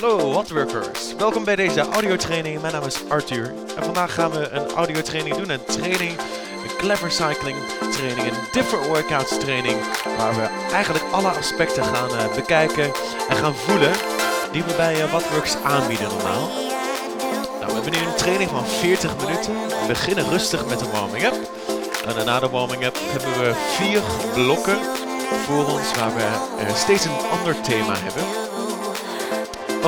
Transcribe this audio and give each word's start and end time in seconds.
Hallo 0.00 0.32
Wattworkers, 0.32 1.14
welkom 1.16 1.44
bij 1.44 1.56
deze 1.56 1.80
audiotraining. 1.80 2.60
Mijn 2.60 2.72
naam 2.72 2.84
is 2.84 3.08
Arthur 3.08 3.54
en 3.76 3.84
vandaag 3.84 4.14
gaan 4.14 4.30
we 4.30 4.48
een 4.48 4.70
audiotraining 4.70 5.36
doen. 5.36 5.50
Een 5.50 5.64
training, 5.64 6.10
een 6.62 6.76
clever 6.76 7.10
cycling 7.10 7.56
training, 7.90 8.26
een 8.28 8.42
different 8.52 8.86
workouts 8.86 9.38
training. 9.38 9.76
Waar 10.16 10.34
we 10.34 10.68
eigenlijk 10.72 11.04
alle 11.10 11.28
aspecten 11.28 11.84
gaan 11.84 12.10
uh, 12.10 12.34
bekijken 12.34 12.84
en 13.28 13.36
gaan 13.36 13.54
voelen 13.54 13.92
die 14.52 14.62
we 14.62 14.74
bij 14.76 15.04
uh, 15.04 15.12
Wattworks 15.12 15.56
aanbieden 15.62 16.08
normaal. 16.08 16.48
Nou, 17.60 17.66
we 17.66 17.72
hebben 17.72 17.92
nu 17.92 17.98
een 17.98 18.16
training 18.16 18.50
van 18.50 18.66
40 18.66 19.16
minuten. 19.16 19.52
We 19.52 19.84
beginnen 19.86 20.28
rustig 20.28 20.66
met 20.66 20.80
een 20.80 20.90
warming-up. 20.90 21.36
En 22.06 22.24
na 22.24 22.40
de 22.40 22.48
warming-up 22.48 22.96
hebben 23.00 23.42
we 23.42 23.54
vier 23.76 24.00
blokken 24.34 24.78
voor 25.46 25.66
ons 25.66 25.94
waar 25.94 26.14
we 26.14 26.28
uh, 26.62 26.74
steeds 26.74 27.04
een 27.04 27.28
ander 27.30 27.60
thema 27.60 27.94
hebben. 27.96 28.47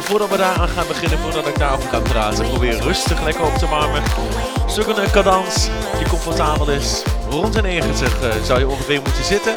Maar 0.01 0.09
voordat 0.09 0.31
we 0.31 0.37
daar 0.37 0.57
aan 0.57 0.69
gaan 0.69 0.87
beginnen, 0.87 1.19
voordat 1.19 1.47
ik 1.47 1.59
daarover 1.59 1.89
ga 1.89 2.01
praten, 2.01 2.49
probeer 2.49 2.81
rustig 2.81 3.23
lekker 3.23 3.45
op 3.45 3.55
te 3.55 3.69
warmen. 3.69 4.03
Zoek 4.67 4.87
een 4.87 5.11
cadans 5.11 5.69
die 5.99 6.09
comfortabel 6.09 6.71
is. 6.71 7.03
Rond 7.31 7.53
de 7.53 7.63
90 7.63 8.23
uh, 8.23 8.43
zou 8.43 8.59
je 8.59 8.69
ongeveer 8.69 9.03
moeten 9.03 9.25
zitten. 9.25 9.55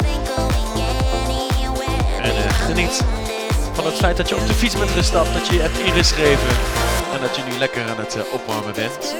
En 2.22 2.34
uh, 2.34 2.50
geniet 2.50 3.04
van 3.72 3.84
het 3.86 3.94
feit 3.94 4.16
dat 4.16 4.28
je 4.28 4.36
op 4.36 4.46
de 4.46 4.54
fiets 4.54 4.78
bent 4.78 4.90
gestapt, 4.90 5.32
dat 5.32 5.46
je 5.46 5.54
je 5.54 5.60
hebt 5.60 5.78
ingeschreven 5.78 6.48
en 7.14 7.20
dat 7.20 7.36
je 7.36 7.42
nu 7.42 7.58
lekker 7.58 7.82
aan 7.82 7.98
het 7.98 8.16
uh, 8.16 8.22
opwarmen 8.32 8.74
bent. 8.74 9.14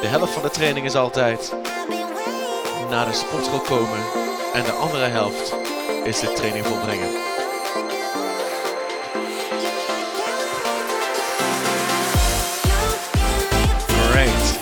De 0.00 0.06
helft 0.06 0.32
van 0.32 0.42
de 0.42 0.50
training 0.50 0.86
is 0.86 0.94
altijd 0.94 1.54
naar 2.90 3.06
de 3.06 3.12
sportschool 3.12 3.60
komen 3.60 3.98
en 4.54 4.64
de 4.64 4.72
andere 4.72 5.04
helft 5.04 5.54
is 6.04 6.20
de 6.20 6.32
training 6.32 6.66
volbrengen. 6.66 7.37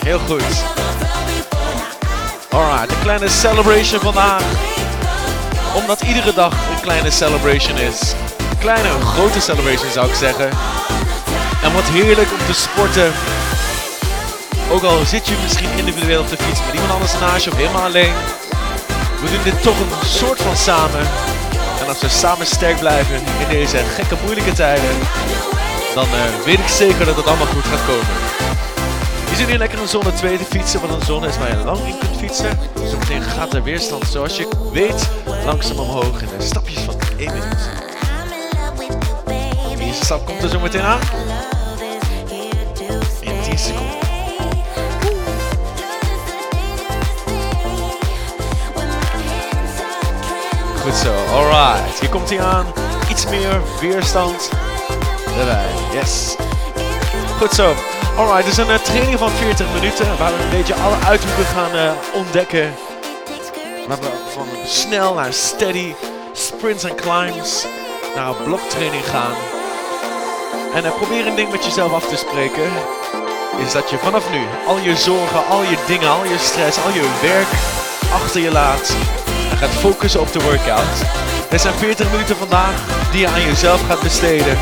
Heel 0.06 0.18
goed. 0.18 0.64
Alright, 2.50 2.90
een 2.90 3.00
kleine 3.02 3.28
celebration 3.28 4.00
vandaag. 4.00 4.42
Omdat 5.74 6.00
iedere 6.00 6.34
dag 6.34 6.52
een 6.52 6.80
kleine 6.80 7.10
celebration 7.10 7.76
is. 7.76 8.14
Een 8.50 8.58
kleine, 8.58 8.88
grote 8.88 9.40
celebration 9.40 9.90
zou 9.90 10.08
ik 10.08 10.14
zeggen. 10.14 10.48
En 11.62 11.72
wat 11.72 11.84
heerlijk 11.84 12.28
om 12.32 12.46
te 12.46 12.54
sporten. 12.54 13.12
Ook 14.70 14.82
al 14.82 15.04
zit 15.04 15.26
je 15.26 15.34
misschien 15.42 15.78
individueel 15.78 16.20
op 16.20 16.28
de 16.28 16.36
fiets 16.36 16.60
met 16.64 16.74
iemand 16.74 16.92
anders 16.92 17.18
naast 17.20 17.44
je 17.44 17.50
of 17.50 17.56
helemaal 17.56 17.84
alleen. 17.84 18.14
We 19.22 19.30
doen 19.30 19.42
dit 19.44 19.62
toch 19.62 19.78
een 19.78 20.06
soort 20.06 20.42
van 20.42 20.56
samen. 20.56 21.04
En 21.80 21.88
als 21.88 22.00
we 22.00 22.08
samen 22.08 22.46
sterk 22.46 22.78
blijven 22.78 23.14
in 23.14 23.48
deze 23.48 23.76
gekke 23.76 24.16
moeilijke 24.22 24.52
tijden, 24.52 24.94
dan 25.94 26.06
uh, 26.06 26.44
weet 26.44 26.58
ik 26.58 26.68
zeker 26.68 27.04
dat 27.04 27.16
het 27.16 27.26
allemaal 27.26 27.46
goed 27.46 27.64
gaat 27.64 27.86
komen. 27.86 28.45
Je 29.30 29.36
zit 29.36 29.46
hier 29.46 29.58
lekker 29.58 29.80
in 29.80 29.88
zone 29.88 30.12
2 30.12 30.38
te 30.38 30.44
fietsen, 30.44 30.80
want 30.80 30.92
een 30.92 31.06
zone 31.06 31.26
is 31.26 31.38
waar 31.38 31.58
je 31.58 31.64
lang 31.64 31.78
in 31.78 31.98
kunt 31.98 32.16
fietsen. 32.16 32.58
Zometeen 32.90 33.22
gaat 33.22 33.50
de 33.50 33.62
weerstand 33.62 34.04
zoals 34.06 34.36
je 34.36 34.48
weet 34.72 35.08
langzaam 35.44 35.78
omhoog 35.78 36.22
in 36.22 36.28
de 36.38 36.44
stapjes 36.44 36.80
van 36.80 36.94
1 37.18 37.32
minuut. 37.32 37.68
De 39.76 39.84
eerste 39.84 40.04
stap 40.04 40.26
komt 40.26 40.42
er 40.42 40.48
zo 40.48 40.60
meteen 40.60 40.82
aan. 40.82 41.00
In 43.20 43.42
10 43.42 43.58
seconden. 43.58 43.94
Goed 50.82 50.94
zo, 50.94 51.14
alright. 51.34 52.00
Hier 52.00 52.08
komt 52.10 52.28
hij 52.28 52.40
aan. 52.40 52.66
Iets 53.10 53.26
meer 53.26 53.60
weerstand 53.80 54.50
erbij. 55.38 55.66
Yes. 55.92 56.36
Goed 57.38 57.52
zo. 57.52 57.74
Alright, 58.16 58.44
dus 58.44 58.56
een 58.56 58.68
uh, 58.68 58.74
training 58.74 59.18
van 59.18 59.30
40 59.30 59.66
minuten 59.74 60.18
waar 60.18 60.36
we 60.36 60.42
een 60.42 60.50
beetje 60.50 60.74
alle 60.74 60.96
uithoeken 61.06 61.44
gaan 61.44 61.74
uh, 61.74 61.90
ontdekken. 62.14 62.74
Waar 63.88 63.98
we 64.00 64.10
van 64.32 64.46
snel 64.64 65.14
naar 65.14 65.32
steady, 65.32 65.94
sprints 66.32 66.84
en 66.84 66.94
climbs 66.96 67.66
naar 68.14 68.34
bloktraining 68.34 69.04
gaan. 69.04 69.34
En 70.74 70.84
uh, 70.84 70.94
probeer 70.94 71.26
een 71.26 71.34
ding 71.34 71.50
met 71.50 71.64
jezelf 71.64 71.92
af 71.92 72.08
te 72.08 72.16
spreken. 72.16 72.70
Is 73.66 73.72
dat 73.72 73.90
je 73.90 73.98
vanaf 73.98 74.30
nu 74.30 74.40
al 74.66 74.78
je 74.78 74.96
zorgen, 74.96 75.46
al 75.46 75.62
je 75.62 75.78
dingen, 75.86 76.10
al 76.10 76.24
je 76.24 76.38
stress, 76.38 76.84
al 76.84 76.92
je 76.92 77.18
werk 77.22 77.48
achter 78.12 78.40
je 78.40 78.50
laat. 78.52 78.96
En 79.50 79.56
gaat 79.56 79.70
focussen 79.70 80.20
op 80.20 80.32
de 80.32 80.40
workout. 80.42 80.98
Er 81.50 81.58
zijn 81.58 81.74
40 81.74 82.10
minuten 82.10 82.36
vandaag 82.36 82.74
die 83.10 83.20
je 83.20 83.28
aan 83.28 83.42
jezelf 83.42 83.86
gaat 83.86 84.02
besteden. 84.02 84.58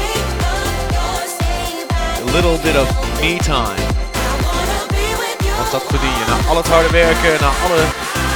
A 2.29 2.33
little 2.33 2.59
bit 2.63 2.77
of 2.77 3.04
me 3.21 3.37
time. 3.37 3.83
Want 5.57 5.71
dat 5.71 5.83
verdien 5.89 6.17
je 6.19 6.25
na 6.27 6.49
al 6.49 6.57
het 6.57 6.69
harde 6.69 6.91
werken, 6.91 7.41
na 7.41 7.51
alle 7.65 7.83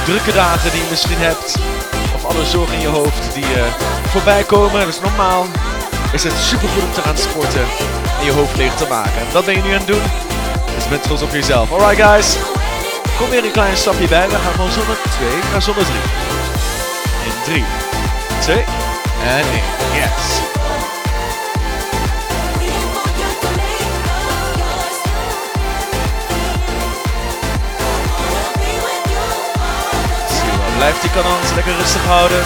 drukke 0.05 0.33
dagen 0.33 0.71
die 0.71 0.81
je 0.81 0.87
misschien 0.89 1.17
hebt. 1.17 1.55
Of 2.15 2.25
alle 2.25 2.45
zorgen 2.45 2.75
in 2.75 2.81
je 2.81 2.87
hoofd 2.87 3.33
die 3.33 3.43
uh, 3.43 3.63
voorbij 4.07 4.43
komen. 4.43 4.85
Dus 4.85 4.99
normaal 4.99 5.45
is 6.11 6.23
het 6.23 6.33
super 6.33 6.69
goed 6.69 6.83
om 6.83 6.93
te 6.93 7.01
gaan 7.01 7.17
sporten 7.17 7.65
en 8.19 8.25
je 8.25 8.31
hoofd 8.31 8.55
leeg 8.55 8.75
te 8.75 8.87
maken. 8.89 9.19
En 9.19 9.27
dat 9.31 9.45
ben 9.45 9.55
je 9.55 9.61
nu 9.61 9.71
aan 9.71 9.77
het 9.77 9.87
doen. 9.87 10.03
Dus 10.75 10.87
ben 10.87 11.01
trots 11.01 11.21
op 11.21 11.31
jezelf. 11.31 11.71
Alright 11.71 12.01
guys. 12.01 12.35
Kom 13.17 13.29
weer 13.29 13.45
een 13.45 13.51
klein 13.51 13.77
stapje 13.77 14.07
bij. 14.07 14.29
We 14.29 14.35
gaan 14.35 14.53
van 14.53 14.71
zone 14.71 14.95
2 15.17 15.29
naar 15.51 15.61
zone 15.61 15.83
3. 15.83 15.95
In 17.25 17.43
3, 17.43 17.63
2 18.39 18.57
en 19.23 19.45
1. 19.51 19.61
Yes. 19.93 20.58
Blijf 30.79 31.01
die 31.01 31.09
kanons 31.09 31.53
lekker 31.55 31.75
rustig 31.75 32.05
houden. 32.05 32.43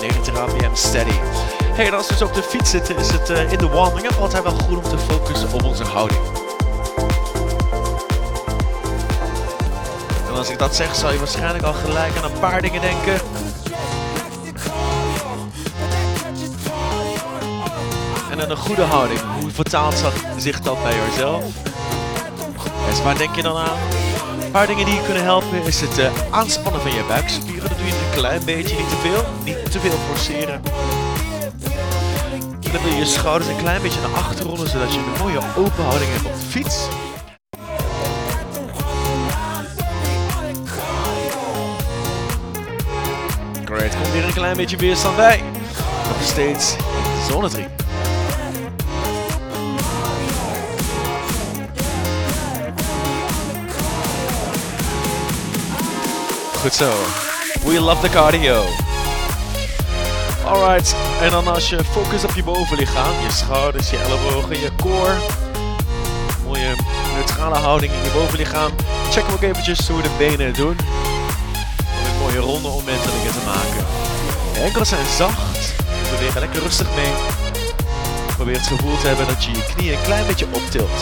90 0.00 0.34
rpm 0.34 0.74
steady. 0.74 1.18
Hey, 1.72 1.86
en 1.86 1.94
als 1.94 2.08
we 2.08 2.16
zo 2.16 2.24
op 2.24 2.34
de 2.34 2.42
fiets 2.42 2.70
zitten, 2.70 2.96
is 2.96 3.10
het 3.10 3.30
uh, 3.30 3.52
in 3.52 3.58
de 3.58 3.68
warming-up 3.68 4.16
altijd 4.20 4.42
wel 4.42 4.52
goed 4.52 4.76
om 4.76 4.82
te 4.82 4.98
focussen 4.98 5.52
op 5.52 5.62
onze 5.62 5.84
houding. 5.84 6.20
En 10.28 10.34
als 10.34 10.50
ik 10.50 10.58
dat 10.58 10.74
zeg, 10.74 10.94
zal 10.94 11.12
je 11.12 11.18
waarschijnlijk 11.18 11.64
al 11.64 11.72
gelijk 11.72 12.16
aan 12.16 12.24
een 12.24 12.38
paar 12.40 12.62
dingen 12.62 12.80
denken. 12.80 13.20
En 18.30 18.42
aan 18.42 18.50
een 18.50 18.56
goede 18.56 18.82
houding. 18.82 19.20
Hoe 19.40 19.50
vertaalt 19.50 20.04
zich 20.36 20.60
dat 20.60 20.82
bij 20.82 20.94
jezelf? 20.94 21.44
Dus 22.88 23.02
waar 23.02 23.16
denk 23.18 23.34
je 23.34 23.42
dan 23.42 23.56
aan? 23.56 24.03
Paar 24.54 24.66
dingen 24.66 24.84
die 24.84 24.94
je 24.94 25.02
kunnen 25.02 25.22
helpen 25.22 25.62
is 25.62 25.80
het 25.80 25.98
uh, 25.98 26.10
aanspannen 26.30 26.80
van 26.80 26.90
je 26.90 27.04
buikspieren. 27.08 27.68
Dat 27.68 27.78
doe 27.78 27.86
je 27.86 27.92
een 27.92 28.16
klein 28.16 28.44
beetje, 28.44 28.76
niet 28.76 28.88
te 28.88 28.96
veel. 28.96 29.24
Niet 29.44 29.70
te 29.70 29.80
veel 29.80 29.98
forceren. 30.08 30.62
Dan 32.72 32.82
wil 32.82 32.92
je 32.92 32.98
je 32.98 33.04
schouders 33.04 33.50
een 33.50 33.56
klein 33.56 33.82
beetje 33.82 34.00
naar 34.00 34.10
achter 34.10 34.46
rollen, 34.46 34.68
zodat 34.68 34.92
je 34.92 34.98
een 34.98 35.22
mooie 35.22 35.38
open 35.56 35.84
houding 35.84 36.10
hebt 36.10 36.24
op 36.24 36.32
de 36.32 36.46
fiets. 36.46 36.88
Great, 43.64 44.12
weer 44.12 44.24
een 44.24 44.32
klein 44.32 44.56
beetje 44.56 44.76
weerstand 44.76 45.16
bij. 45.16 45.42
Nog 46.08 46.22
steeds 46.22 46.76
zone 47.28 47.48
3. 47.48 47.83
Goed 56.64 56.74
zo. 56.74 56.92
We 57.64 57.80
love 57.80 58.00
the 58.00 58.08
cardio. 58.08 58.64
Alright, 60.44 60.94
en 61.22 61.30
dan 61.30 61.48
als 61.48 61.68
je 61.68 61.84
focus 61.84 62.24
op 62.24 62.34
je 62.34 62.42
bovenlichaam, 62.42 63.12
je 63.26 63.32
schouders, 63.32 63.90
je 63.90 63.98
ellebogen, 63.98 64.60
je 64.60 64.70
core. 64.76 65.14
Mooie 66.46 66.74
neutrale 67.14 67.54
houding 67.54 67.92
in 67.92 68.02
je 68.02 68.10
bovenlichaam. 68.10 68.70
Check 69.10 69.24
ook 69.32 69.42
eventjes 69.42 69.88
hoe 69.88 70.02
de 70.02 70.08
benen 70.18 70.46
het 70.46 70.54
doen. 70.54 70.76
Om 71.78 72.10
een 72.10 72.18
mooie 72.18 72.38
ronde 72.38 72.68
omwentelingen 72.68 73.32
te 73.32 73.44
maken. 73.44 73.86
De 74.52 74.60
enkels 74.60 74.88
zijn 74.88 75.06
zacht. 75.16 75.74
Beweeg 76.10 76.38
lekker 76.38 76.62
rustig 76.62 76.88
mee. 76.94 77.12
Probeer 78.26 78.56
het 78.56 78.66
gevoel 78.66 78.98
te 78.98 79.06
hebben 79.06 79.26
dat 79.26 79.44
je 79.44 79.50
je 79.50 79.64
knieën 79.74 79.96
een 79.96 80.02
klein 80.02 80.26
beetje 80.26 80.46
optilt. 80.50 81.00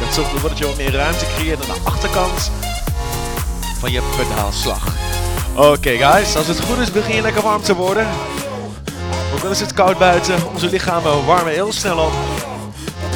Dat 0.00 0.14
zorgt 0.14 0.32
ervoor 0.32 0.48
dat 0.48 0.58
je 0.58 0.66
wat 0.66 0.76
meer 0.76 0.92
ruimte 0.92 1.26
creëert 1.36 1.60
aan 1.60 1.74
de 1.74 1.80
achterkant 1.90 2.50
van 3.82 3.92
je 3.92 4.02
pedaalslag. 4.16 4.86
Oké 5.56 5.96
guys, 5.96 6.36
als 6.36 6.46
het 6.46 6.60
goed 6.60 6.78
is 6.78 6.92
begin 6.92 7.14
je 7.14 7.22
lekker 7.22 7.42
warm 7.42 7.62
te 7.62 7.74
worden. 7.74 8.06
Ook 9.34 9.44
al 9.44 9.50
is 9.50 9.60
het 9.60 9.72
koud 9.72 9.98
buiten, 9.98 10.34
onze 10.52 10.68
lichamen 10.68 11.26
warmen 11.26 11.52
heel 11.52 11.72
snel 11.72 11.98
op. 11.98 12.12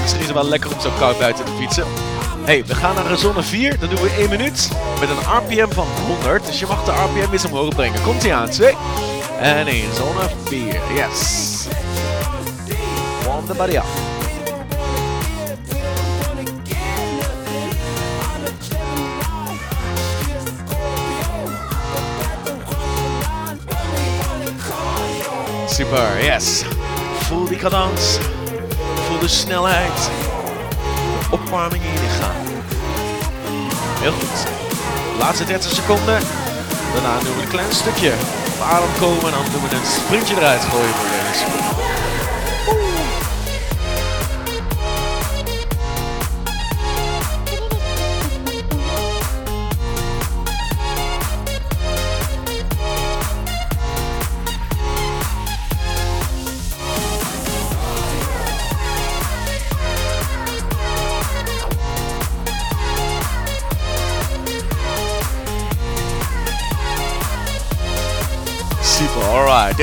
Misschien 0.01 0.21
is 0.21 0.27
het 0.27 0.35
wel 0.35 0.49
lekker 0.49 0.73
om 0.73 0.81
zo 0.81 0.91
koud 0.99 1.19
buiten 1.19 1.45
te 1.45 1.51
fietsen. 1.59 1.85
hey, 2.45 2.65
we 2.67 2.75
gaan 2.75 2.95
naar 2.95 3.19
zone 3.19 3.43
4, 3.43 3.79
dan 3.79 3.89
doen 3.89 4.01
we 4.01 4.15
1 4.19 4.29
minuut 4.29 4.69
met 5.01 5.09
een 5.09 5.37
RPM 5.37 5.75
van 5.75 5.87
100. 6.07 6.47
Dus 6.47 6.59
je 6.59 6.67
mag 6.67 6.85
de 6.85 6.91
RPM 6.91 7.33
eens 7.33 7.45
omhoog 7.45 7.75
brengen. 7.75 8.03
Komt 8.03 8.25
ie 8.25 8.35
aan, 8.35 8.51
2, 8.51 8.77
En 9.41 9.67
in 9.67 9.91
zone 9.95 10.29
4. 10.45 10.81
Yes. 10.95 11.67
Warm 13.27 13.47
the 13.47 13.55
body 13.55 13.77
up. 13.77 14.16
Super, 25.77 26.25
yes. 26.25 26.65
Voel 27.21 27.45
die 27.45 27.57
cadans. 27.57 28.19
Voel 29.07 29.19
de 29.19 29.29
snelheid. 29.29 30.11
De 31.21 31.27
opwarming 31.31 31.85
in 31.85 31.93
je 31.93 32.01
lichaam. 32.01 32.37
Heel 34.01 34.13
goed. 34.13 34.47
Laatste 35.19 35.45
30 35.45 35.73
seconden. 35.73 36.19
Daarna 36.93 37.19
doen 37.19 37.37
we 37.37 37.43
een 37.43 37.49
klein 37.49 37.73
stukje 37.73 38.13
op 38.55 38.67
adem 38.71 38.89
komen 39.01 39.25
en 39.25 39.31
dan 39.31 39.53
doen 39.53 39.69
we 39.69 39.77
een 39.77 39.87
sprintje 39.87 40.37
eruit 40.37 40.63
gooien 40.63 40.95
voor 40.95 41.09
deze 41.09 41.86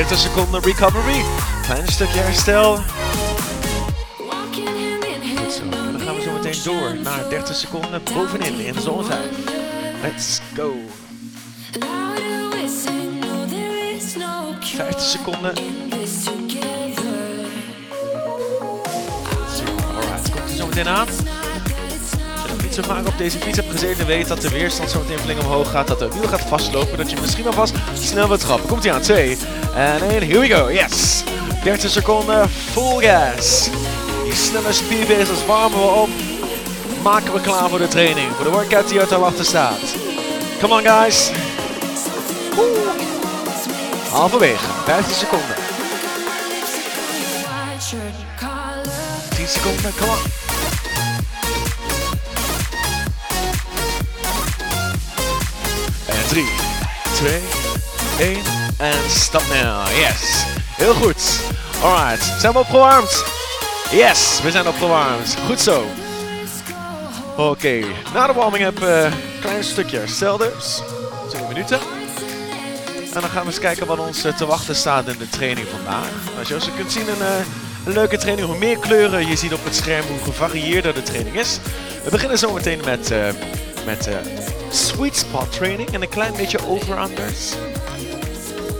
30 0.04 0.20
seconden 0.20 0.62
recovery. 0.62 1.24
Klein 1.62 1.88
stukje 1.88 2.20
herstel. 2.20 2.76
Zo. 2.76 2.82
En 5.64 5.92
dan 5.92 6.02
gaan 6.02 6.16
we 6.16 6.22
zo 6.22 6.32
meteen 6.32 6.64
door 6.64 6.96
naar 7.04 7.30
30 7.30 7.56
seconden 7.56 8.02
bovenin 8.14 8.60
in 8.60 8.74
de 8.74 8.82
5. 8.82 9.20
Let's 10.02 10.40
go. 10.56 10.74
50 14.60 15.02
seconden. 15.02 15.54
Alright, 19.96 20.32
komt 20.32 20.50
er 20.50 20.56
zo 20.56 20.68
meteen 20.68 20.88
aan. 20.88 21.08
Niet 22.75 22.86
zo 22.86 22.94
vaak 22.94 23.08
op 23.08 23.18
deze 23.18 23.40
fiets 23.40 23.58
hebt 23.58 23.72
gezeten, 23.72 24.06
weet 24.06 24.28
dat 24.28 24.42
de 24.42 24.50
weerstand 24.50 24.90
zo 24.90 25.00
meteen 25.00 25.20
flink 25.20 25.40
omhoog 25.40 25.72
gaat. 25.72 25.88
Dat 25.88 26.00
de 26.00 26.08
wiel 26.14 26.28
gaat 26.28 26.42
vastlopen. 26.42 26.98
Dat 26.98 27.10
je 27.10 27.18
misschien 27.22 27.46
alvast 27.46 27.74
snel 27.94 28.28
wilt 28.28 28.40
trappen. 28.40 28.68
Komt 28.70 28.84
hij 28.84 28.94
aan. 28.94 29.02
2 29.02 29.38
en 29.75 30.10
1. 30.10 30.30
Here 30.30 30.40
we 30.40 30.48
go. 30.48 30.72
Yes. 30.72 31.24
30 31.64 31.90
seconden. 31.90 32.50
Full 32.50 33.08
gas. 33.08 33.70
Die 34.24 34.36
snelle 34.36 34.74
spiervezels 34.74 35.46
warmen 35.46 35.80
we 35.80 35.86
op. 35.86 36.10
Maken 37.04 37.34
we 37.34 37.42
klaar 37.42 37.70
voor 37.70 37.80
de 37.80 37.88
training. 37.88 38.31
Voor 38.36 38.46
de 38.46 38.52
workout 38.52 38.90
die 38.90 39.00
uit 39.00 39.08
te 39.08 39.19
wachten 39.19 39.46
staat. 39.46 39.96
Come 40.60 40.74
on 40.74 40.88
guys. 40.88 41.31
Woe. 42.56 42.68
Halverwege. 44.12 44.66
15 44.86 45.16
seconden. 45.16 45.56
10 49.36 49.48
seconden. 49.48 49.94
Come 49.96 50.12
on. 50.12 50.43
3, 56.33 56.45
2, 57.13 57.41
1 58.19 58.38
en 58.77 59.09
stop 59.09 59.41
now. 59.41 59.88
Yes. 59.88 60.45
Heel 60.75 60.94
goed. 60.94 61.39
Alright. 61.83 62.24
Zijn 62.39 62.53
we 62.53 62.59
opgewarmd? 62.59 63.24
Yes, 63.91 64.39
we 64.44 64.51
zijn 64.51 64.68
opgewarmd. 64.68 65.38
Goed 65.45 65.59
zo. 65.59 65.85
Oké, 67.38 67.83
na 68.13 68.27
de 68.27 68.33
warming-up 68.33 68.81
een 68.81 69.13
klein 69.41 69.63
stukje. 69.63 70.03
2 70.06 71.47
minuten. 71.47 71.80
En 73.13 73.21
dan 73.21 73.30
gaan 73.30 73.41
we 73.41 73.47
eens 73.47 73.59
kijken 73.59 73.88
wat 73.88 74.00
ons 74.00 74.24
eh, 74.24 74.38
te 74.38 74.45
wachten 74.45 74.75
staat 74.75 75.07
in 75.07 75.18
de 75.18 75.30
training 75.30 75.68
vandaag. 75.68 76.09
Nou, 76.33 76.45
zoals 76.45 76.65
je 76.65 76.74
kunt 76.75 76.91
zien, 76.91 77.07
een, 77.09 77.21
eh, 77.21 77.45
een 77.85 77.94
leuke 77.94 78.18
training. 78.18 78.47
Hoe 78.47 78.57
meer 78.57 78.77
kleuren 78.77 79.27
je 79.27 79.35
ziet 79.35 79.53
op 79.53 79.63
het 79.63 79.75
scherm, 79.75 80.06
hoe 80.07 80.24
gevarieerder 80.24 80.94
de 80.94 81.03
training 81.03 81.35
is. 81.35 81.59
We 82.03 82.09
beginnen 82.09 82.38
zo 82.38 82.53
meteen 82.53 82.81
met, 82.85 83.12
eh, 83.12 83.19
met 83.85 84.09
sweet 84.74 85.16
spot 85.16 85.52
training 85.52 85.90
en 85.90 86.02
een 86.02 86.10
klein 86.10 86.34
beetje 86.36 86.68
over-unders. 86.68 87.54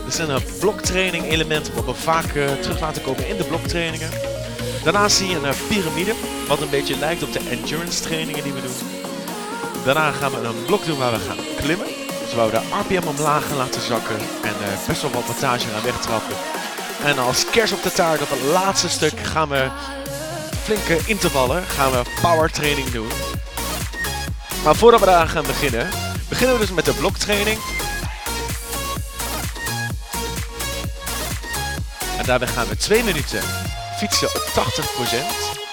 Dit 0.04 0.14
zijn 0.14 0.30
een 0.30 0.42
bloktraining 0.60 1.24
elementen 1.24 1.74
wat 1.74 1.84
we 1.84 1.94
vaak 1.94 2.34
eh, 2.34 2.52
terug 2.52 2.80
laten 2.80 3.02
komen 3.02 3.28
in 3.28 3.36
de 3.36 3.44
bloktrainingen. 3.44 4.10
Daarnaast 4.84 5.16
zie 5.16 5.28
je 5.28 5.36
een 5.36 5.44
eh, 5.44 5.54
piramide, 5.68 6.14
wat 6.48 6.60
een 6.60 6.70
beetje 6.70 6.98
lijkt 6.98 7.22
op 7.22 7.32
de 7.32 7.40
endurance 7.50 8.02
trainingen 8.02 8.42
die 8.42 8.52
we 8.52 8.60
doen. 8.60 8.88
Daarna 9.84 10.12
gaan 10.12 10.30
we 10.30 10.36
een 10.36 10.64
blok 10.66 10.84
doen 10.84 10.98
waar 10.98 11.12
we 11.12 11.18
gaan 11.18 11.38
klimmen. 11.56 11.86
Dus 12.24 12.34
waar 12.34 12.50
we 12.50 12.52
de 12.52 12.94
RPM 12.96 13.08
omlaag 13.08 13.48
gaan 13.48 13.56
laten 13.56 13.82
zakken 13.82 14.16
en 14.42 14.54
eh, 14.62 14.86
best 14.86 15.02
wel 15.02 15.10
wat 15.10 15.26
wattage 15.26 15.68
gaan 15.68 15.82
wegtrappen. 15.82 16.36
En 17.04 17.18
als 17.18 17.50
kers 17.50 17.72
op 17.72 17.82
de 17.82 17.92
taart 17.92 18.22
op 18.22 18.30
het 18.30 18.42
laatste 18.42 18.88
stuk 18.88 19.20
gaan 19.20 19.48
we 19.48 19.68
flinke 20.62 20.98
intervallen, 21.06 21.62
gaan 21.62 21.90
we 21.90 22.02
power 22.22 22.50
training 22.50 22.90
doen. 22.90 23.23
Maar 24.64 24.76
voordat 24.76 25.00
we 25.00 25.06
daar 25.06 25.28
gaan 25.28 25.46
beginnen, 25.46 25.88
beginnen 26.28 26.54
we 26.54 26.60
dus 26.60 26.74
met 26.74 26.84
de 26.84 26.92
bloktraining. 26.92 27.58
En 32.18 32.24
daarbij 32.24 32.48
gaan 32.48 32.68
we 32.68 32.76
2 32.76 33.02
minuten 33.04 33.40
fietsen 33.98 34.28
op 34.28 34.42
80%. 34.42 35.64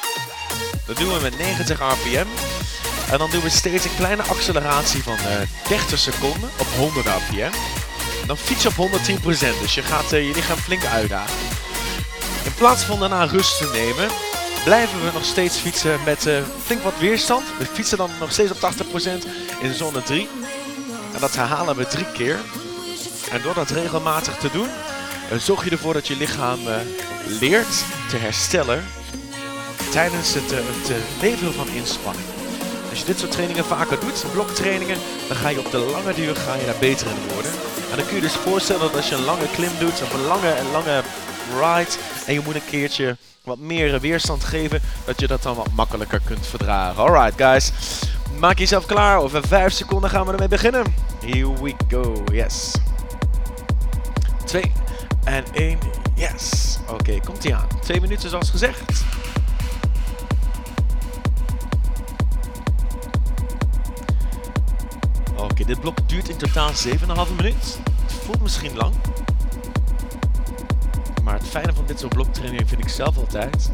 Dat 0.85 0.97
doen 0.97 1.13
we 1.13 1.19
met 1.21 1.37
90 1.37 1.79
rpm. 1.79 2.25
En 3.11 3.17
dan 3.17 3.31
doen 3.31 3.41
we 3.41 3.49
steeds 3.49 3.85
een 3.85 3.95
kleine 3.95 4.23
acceleratie 4.23 5.03
van 5.03 5.17
eh 5.17 5.67
30 5.67 5.99
seconden 5.99 6.49
op 6.57 6.67
100 6.77 7.05
rpm. 7.05 7.53
En 8.21 8.27
dan 8.27 8.37
fiets 8.37 8.63
je 8.63 8.69
op 8.77 8.89
110%, 8.89 9.61
dus 9.61 9.73
je 9.73 9.83
gaat 9.83 10.11
eh, 10.11 10.27
je 10.27 10.33
lichaam 10.33 10.57
flink 10.57 10.85
uitdagen. 10.85 11.35
In 12.43 12.53
plaats 12.53 12.83
van 12.83 12.99
daarna 12.99 13.23
rust 13.23 13.57
te 13.57 13.69
nemen, 13.73 14.09
blijven 14.63 15.05
we 15.05 15.11
nog 15.13 15.25
steeds 15.25 15.57
fietsen 15.57 15.99
met 16.05 16.25
eh, 16.25 16.41
flink 16.65 16.83
wat 16.83 16.99
weerstand. 16.99 17.43
We 17.57 17.65
fietsen 17.65 17.97
dan 17.97 18.09
nog 18.19 18.31
steeds 18.31 18.51
op 18.51 18.57
80% 18.57 19.27
in 19.61 19.73
zone 19.73 20.03
3. 20.03 20.29
En 21.13 21.19
dat 21.19 21.35
herhalen 21.35 21.75
we 21.75 21.87
drie 21.87 22.11
keer. 22.11 22.39
En 23.31 23.41
door 23.41 23.53
dat 23.53 23.69
regelmatig 23.69 24.35
te 24.35 24.49
doen, 24.51 24.67
eh, 25.31 25.37
zorg 25.37 25.63
je 25.63 25.69
ervoor 25.69 25.93
dat 25.93 26.07
je 26.07 26.15
lichaam 26.15 26.67
eh, 26.67 26.75
leert 27.39 27.83
te 28.09 28.17
herstellen 28.17 28.85
tijdens 29.91 30.33
het, 30.33 30.51
het 30.51 31.55
van 31.55 31.67
inspanning. 31.69 32.25
Als 32.89 32.99
je 32.99 33.05
dit 33.05 33.19
soort 33.19 33.31
trainingen 33.31 33.65
vaker 33.65 33.99
doet, 33.99 34.25
bloktrainingen, 34.31 34.97
dan 35.27 35.37
ga 35.37 35.49
je 35.49 35.59
op 35.59 35.71
de 35.71 35.77
lange 35.77 36.13
duur 36.13 36.35
ga 36.35 36.55
je 36.55 36.65
daar 36.65 36.79
beter 36.79 37.07
in 37.07 37.33
worden. 37.33 37.51
En 37.91 37.97
dan 37.97 38.05
kun 38.05 38.15
je 38.15 38.21
dus 38.21 38.33
voorstellen 38.33 38.81
dat 38.81 38.95
als 38.95 39.09
je 39.09 39.15
een 39.15 39.23
lange 39.23 39.47
klim 39.53 39.71
doet, 39.79 40.01
of 40.01 40.13
een 40.13 40.25
lange, 40.25 40.57
een 40.59 40.71
lange 40.71 41.03
ride, 41.59 41.91
en 42.25 42.33
je 42.33 42.41
moet 42.45 42.55
een 42.55 42.65
keertje 42.69 43.17
wat 43.43 43.59
meer 43.59 43.99
weerstand 43.99 44.43
geven, 44.43 44.81
dat 45.05 45.19
je 45.19 45.27
dat 45.27 45.43
dan 45.43 45.55
wat 45.55 45.71
makkelijker 45.71 46.21
kunt 46.25 46.47
verdragen. 46.47 47.03
Alright 47.03 47.41
guys, 47.41 47.71
maak 48.39 48.57
jezelf 48.57 48.85
klaar. 48.85 49.17
Over 49.17 49.47
5 49.47 49.73
seconden 49.73 50.09
gaan 50.09 50.25
we 50.25 50.31
ermee 50.31 50.47
beginnen. 50.47 50.83
Here 51.25 51.53
we 51.61 51.73
go, 51.89 52.23
yes. 52.31 52.75
2 54.45 54.71
en 55.23 55.43
1, 55.53 55.77
yes. 56.15 56.77
Oké, 56.89 57.19
komt 57.19 57.43
ie 57.43 57.55
aan. 57.55 57.67
2 57.81 58.01
minuten 58.01 58.29
zoals 58.29 58.49
gezegd. 58.49 59.03
Oké, 65.35 65.65
dit 65.65 65.79
blok 65.79 66.09
duurt 66.09 66.29
in 66.29 66.37
totaal 66.37 66.69
7,5 66.69 67.35
minuut. 67.35 67.79
Het 68.03 68.13
voelt 68.23 68.41
misschien 68.41 68.75
lang. 68.75 68.93
Maar 71.31 71.39
het 71.39 71.49
fijne 71.49 71.73
van 71.73 71.85
dit 71.85 71.99
soort 71.99 72.13
bloktrainingen 72.13 72.67
vind 72.67 72.81
ik 72.81 72.89
zelf 72.89 73.17
altijd. 73.17 73.69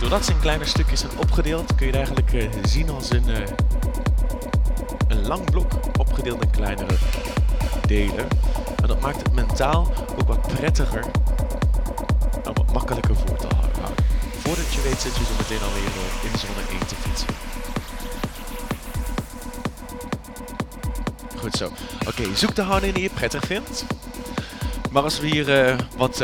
Doordat 0.00 0.24
ze 0.24 0.32
in 0.32 0.40
kleine 0.40 0.64
stukjes 0.64 1.00
zijn 1.00 1.18
opgedeeld, 1.18 1.74
kun 1.74 1.86
je 1.86 1.96
het 1.96 2.10
eigenlijk 2.10 2.32
eh, 2.32 2.62
zien 2.62 2.90
als 2.90 3.10
een, 3.10 3.28
eh, 3.28 3.48
een 5.08 5.26
lang 5.26 5.50
blok 5.50 5.72
opgedeeld 5.98 6.42
in 6.42 6.50
kleinere 6.50 6.94
delen. 7.86 8.28
En 8.82 8.86
dat 8.86 9.00
maakt 9.00 9.16
het 9.16 9.32
mentaal 9.32 9.92
ook 10.16 10.26
wat 10.26 10.46
prettiger 10.46 11.04
en 12.44 12.54
wat 12.54 12.72
makkelijker 12.72 13.16
voor 13.16 13.36
te 13.36 13.46
houden. 13.46 13.94
Voordat 14.38 14.72
je 14.74 14.82
weet 14.82 15.00
zit 15.00 15.16
je 15.16 15.24
zo 15.24 15.32
meteen 15.38 15.62
alweer 15.62 15.84
eh, 15.84 16.32
in 16.32 16.38
zone 16.38 16.78
1 16.78 16.86
te 16.86 16.94
fietsen. 16.94 17.28
Goed 21.36 21.54
zo. 21.54 21.70
Oké, 22.06 22.36
zoek 22.36 22.54
de 22.54 22.62
houding 22.62 22.94
die 22.94 23.02
je 23.02 23.10
prettig 23.10 23.44
vindt. 23.44 23.84
Maar 24.90 25.02
als 25.02 25.20
we 25.20 25.26
hier 25.26 25.76
wat 25.96 26.22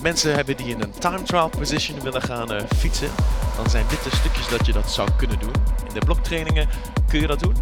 mensen 0.00 0.34
hebben 0.34 0.56
die 0.56 0.66
in 0.66 0.80
een 0.80 0.92
time 0.98 1.22
trial 1.22 1.48
position 1.48 2.00
willen 2.00 2.22
gaan 2.22 2.52
eh, 2.52 2.62
fietsen, 2.76 3.08
dan 3.56 3.70
zijn 3.70 3.84
dit 3.88 4.04
de 4.04 4.16
stukjes 4.16 4.48
dat 4.48 4.66
je 4.66 4.72
dat 4.72 4.90
zou 4.90 5.08
kunnen 5.16 5.38
doen. 5.38 5.52
In 5.88 5.94
de 5.94 6.04
bloktrainingen 6.04 6.68
kun 7.08 7.20
je 7.20 7.26
dat 7.26 7.40
doen. 7.40 7.56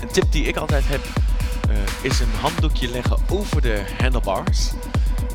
Een 0.00 0.08
tip 0.08 0.32
die 0.32 0.44
ik 0.44 0.56
altijd 0.56 0.88
heb 0.88 1.00
eh, 1.68 1.76
is 2.00 2.20
een 2.20 2.32
handdoekje 2.40 2.88
leggen 2.88 3.16
over 3.28 3.62
de 3.62 3.82
handlebars. 3.98 4.70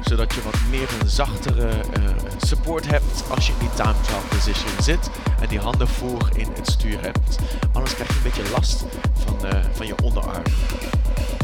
Zodat 0.02 0.34
je 0.34 0.42
wat 0.42 0.58
meer 0.70 0.88
een 1.02 1.10
zachtere 1.10 1.68
eh, 1.68 2.04
support 2.38 2.88
hebt 2.88 3.24
als 3.30 3.48
je 3.48 3.54
in 3.54 3.60
die 3.60 3.74
time 3.74 4.02
trial 4.02 4.22
position 4.30 4.82
zit. 4.82 5.10
En 5.42 5.48
die 5.48 5.60
handen 5.60 5.88
voor 5.88 6.30
in 6.34 6.48
het 6.56 6.68
stuur 6.68 7.02
hebt. 7.02 7.38
Anders 7.72 7.94
krijg 7.96 8.10
je 8.10 8.16
een 8.16 8.24
beetje 8.24 8.52
last 8.52 8.86
van, 9.26 9.38
van 9.74 9.88
je 9.88 9.96
onderarm. 10.04 10.44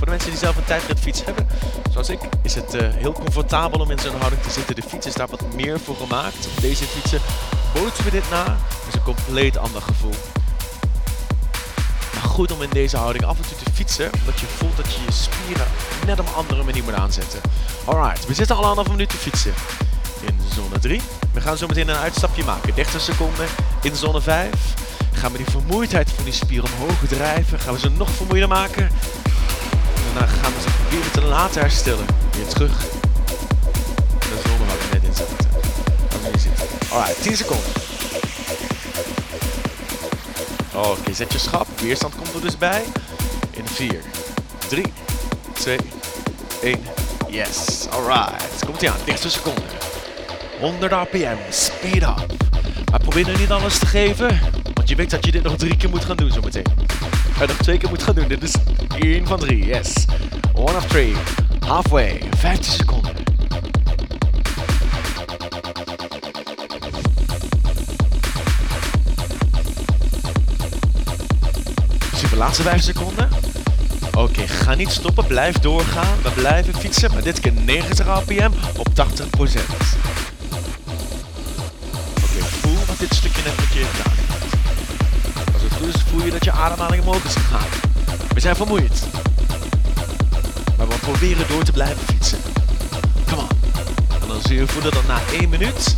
Voor 0.01 0.09
de 0.09 0.15
mensen 0.15 0.31
die 0.31 0.45
zelf 0.45 0.57
een 0.57 0.63
tijdritfiets 0.63 1.25
hebben, 1.25 1.47
zoals 1.91 2.09
ik, 2.09 2.19
is 2.41 2.55
het 2.55 2.71
heel 2.77 3.11
comfortabel 3.11 3.79
om 3.79 3.91
in 3.91 3.99
zo'n 3.99 4.15
houding 4.19 4.41
te 4.41 4.49
zitten. 4.49 4.75
De 4.75 4.81
fiets 4.81 5.07
is 5.07 5.13
daar 5.13 5.27
wat 5.27 5.53
meer 5.53 5.79
voor 5.79 5.95
gemaakt. 5.95 6.47
Deze 6.61 6.83
fietsen 6.83 7.19
bootsen 7.73 8.03
we 8.03 8.11
dit 8.11 8.29
na. 8.29 8.43
Het 8.43 8.87
is 8.87 8.93
een 8.93 9.03
compleet 9.03 9.57
ander 9.57 9.81
gevoel 9.81 10.13
goed 12.21 12.51
om 12.51 12.61
in 12.61 12.69
deze 12.69 12.97
houding 12.97 13.25
af 13.25 13.37
en 13.37 13.43
toe 13.47 13.57
te 13.63 13.71
fietsen, 13.73 14.09
omdat 14.19 14.39
je 14.39 14.45
voelt 14.45 14.77
dat 14.77 14.93
je 14.93 15.01
je 15.05 15.11
spieren 15.11 15.67
net 16.05 16.19
op 16.19 16.27
een 16.27 16.33
andere 16.33 16.63
manier 16.63 16.83
moet 16.83 16.93
aanzetten. 16.93 17.41
Alright, 17.85 18.27
we 18.27 18.33
zitten 18.33 18.55
al 18.55 18.61
anderhalf 18.61 18.89
minuut 18.89 19.09
te 19.09 19.17
fietsen 19.17 19.53
in 20.21 20.39
zone 20.55 20.79
3. 20.79 21.01
We 21.33 21.41
gaan 21.41 21.57
zo 21.57 21.67
meteen 21.67 21.89
een 21.89 21.95
uitstapje 21.95 22.43
maken. 22.43 22.75
30 22.75 23.01
seconden 23.01 23.47
in 23.81 23.95
zone 23.95 24.21
5. 24.21 24.49
Gaan 25.13 25.31
we 25.31 25.37
die 25.37 25.49
vermoeidheid 25.49 26.11
van 26.11 26.23
die 26.23 26.33
spier 26.33 26.63
omhoog 26.63 26.99
drijven. 27.07 27.59
Gaan 27.59 27.73
we 27.73 27.79
ze 27.79 27.89
nog 27.89 28.09
vermoeider 28.09 28.49
maken. 28.49 28.89
Daarna 30.13 30.27
gaan 30.27 30.53
we 30.53 30.61
ze 30.61 30.69
proberen 30.81 31.11
te 31.11 31.21
laten 31.21 31.61
herstellen. 31.61 32.05
Weer 32.35 32.47
terug. 32.47 32.77
De 34.19 34.39
zone 34.43 34.65
waar 34.65 34.77
we 34.77 34.87
net 34.91 35.03
in 35.03 35.13
zitten. 35.13 35.49
Alright, 36.91 37.21
10 37.21 37.37
seconden. 37.37 37.71
Oké, 40.73 41.13
zet 41.13 41.31
je 41.31 41.39
schap. 41.39 41.67
Weerstand 41.79 42.15
komt 42.15 42.33
er 42.33 42.41
dus 42.41 42.57
bij. 42.57 42.83
In 43.51 43.67
4, 43.67 44.01
3, 44.67 44.93
2, 45.53 45.77
1. 46.61 46.79
Yes, 47.27 47.87
alright. 47.89 48.65
Komt 48.65 48.81
ie 48.81 48.89
aan, 48.89 48.97
30 49.05 49.31
seconden. 49.31 49.63
100 50.59 50.91
rpm, 50.91 51.37
speed 51.49 52.03
up. 52.03 52.25
Maar 52.91 52.99
probeer 52.99 53.25
nu 53.25 53.37
niet 53.37 53.51
alles 53.51 53.77
te 53.77 53.85
geven, 53.85 54.39
je 54.91 54.97
weet 54.97 55.09
dat 55.09 55.25
je 55.25 55.31
dit 55.31 55.43
nog 55.43 55.55
drie 55.55 55.77
keer 55.77 55.89
moet 55.89 56.05
gaan 56.05 56.15
doen 56.15 56.31
zometeen. 56.31 56.65
En 57.39 57.47
nog 57.47 57.57
twee 57.57 57.77
keer 57.77 57.89
moet 57.89 58.03
gaan 58.03 58.15
doen. 58.15 58.27
Dit 58.27 58.43
is 58.43 58.55
1 58.99 59.27
van 59.27 59.39
3, 59.39 59.65
yes. 59.65 60.05
1 60.55 60.63
of 60.63 60.85
3. 60.85 61.15
Halfway, 61.65 62.21
15 62.37 62.71
seconden. 62.71 63.11
laatste 72.35 72.63
5 72.63 72.81
seconden. 72.81 73.29
Oké, 74.17 74.47
ga 74.47 74.75
niet 74.75 74.89
stoppen, 74.89 75.25
blijf 75.25 75.59
doorgaan. 75.59 76.17
We 76.23 76.29
blijven 76.29 76.73
fietsen, 76.73 77.11
maar 77.13 77.23
dit 77.23 77.39
keer 77.39 77.53
90 77.53 78.07
rpm 78.07 78.51
op 78.77 78.87
80%. 78.87 78.93
Oké, 82.15 82.43
voel 82.61 82.77
wat 82.87 82.99
dit 82.99 83.13
stukje 83.13 83.41
net 83.43 83.55
met 83.57 83.73
je 83.73 83.85
gedaan 83.91 84.10
ademhaling 86.61 87.01
omhoog 87.03 87.23
is 87.23 87.33
gegaan. 87.33 87.67
We 88.33 88.39
zijn 88.39 88.55
vermoeid. 88.55 89.03
Maar 90.77 90.87
we 90.87 90.95
proberen 90.95 91.47
door 91.47 91.63
te 91.63 91.71
blijven 91.71 92.05
fietsen. 92.05 92.39
Come 93.27 93.41
on. 93.41 93.47
En 94.21 94.27
dan 94.27 94.41
zul 94.41 94.55
je 94.55 94.67
voelen 94.67 94.91
dat 94.91 95.07
na 95.07 95.19
1 95.31 95.49
minuut 95.49 95.95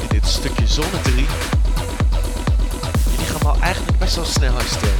in 0.00 0.06
dit 0.08 0.26
stukje 0.26 0.66
zone 0.66 1.00
3 1.02 1.26
eigenlijk 3.66 3.98
best 3.98 4.16
wel 4.16 4.24
snel 4.24 4.54
herstelt. 4.54 4.92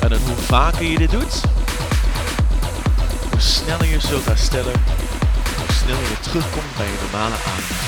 En 0.00 0.18
hoe 0.26 0.36
vaker 0.36 0.84
je 0.84 0.98
dit 0.98 1.10
doet, 1.10 1.40
hoe 3.30 3.40
sneller 3.40 3.86
je 3.86 4.00
zult 4.00 4.24
herstellen, 4.24 4.72
hoe 5.56 5.74
sneller 5.74 6.02
je 6.02 6.20
terugkomt 6.20 6.76
bij 6.76 6.86
je 6.86 6.98
normale 7.02 7.34
adem. 7.34 7.85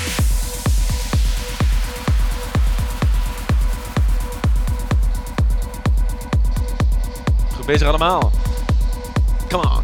Bezig 7.69 7.87
allemaal. 7.87 8.31
Come 9.49 9.63
on. 9.63 9.78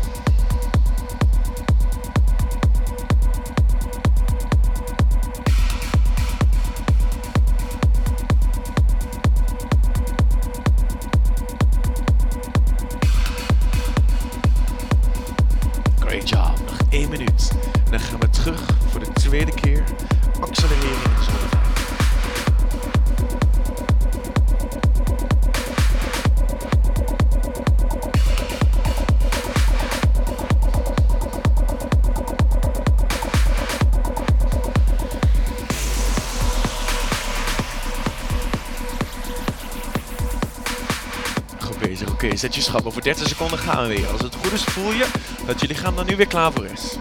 Oké, 42.25 42.38
zet 42.38 42.55
je 42.55 42.62
schap. 42.62 42.86
Over 42.86 43.01
30 43.01 43.27
seconden 43.27 43.60
gaan 43.60 43.88
we 43.88 43.96
weer. 43.96 44.08
Als 44.08 44.22
het 44.22 44.36
goed 44.36 44.51
is 44.51 44.63
voel 44.63 44.91
je 44.91 45.08
dat 45.46 45.62
je 45.62 45.67
lichaam 45.67 45.98
er 45.98 46.05
nu 46.05 46.15
weer 46.15 46.27
klaar 46.27 46.51
voor 46.51 46.65
is. 46.65 46.98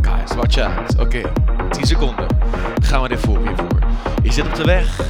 Guys, 0.00 0.34
watch 0.34 0.58
out. 0.58 0.98
Oké, 0.98 1.32
10 1.70 1.86
seconden. 1.86 2.26
Gaan 2.82 3.02
we 3.02 3.08
dit 3.08 3.20
voor 3.20 3.42
weer 3.42 3.56
voor. 3.56 3.78
Je 4.22 4.32
zit 4.32 4.46
op 4.46 4.54
de 4.54 4.64
weg. 4.64 5.00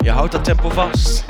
Je 0.00 0.10
houdt 0.10 0.32
dat 0.32 0.44
tempo 0.44 0.68
vast. 0.68 1.24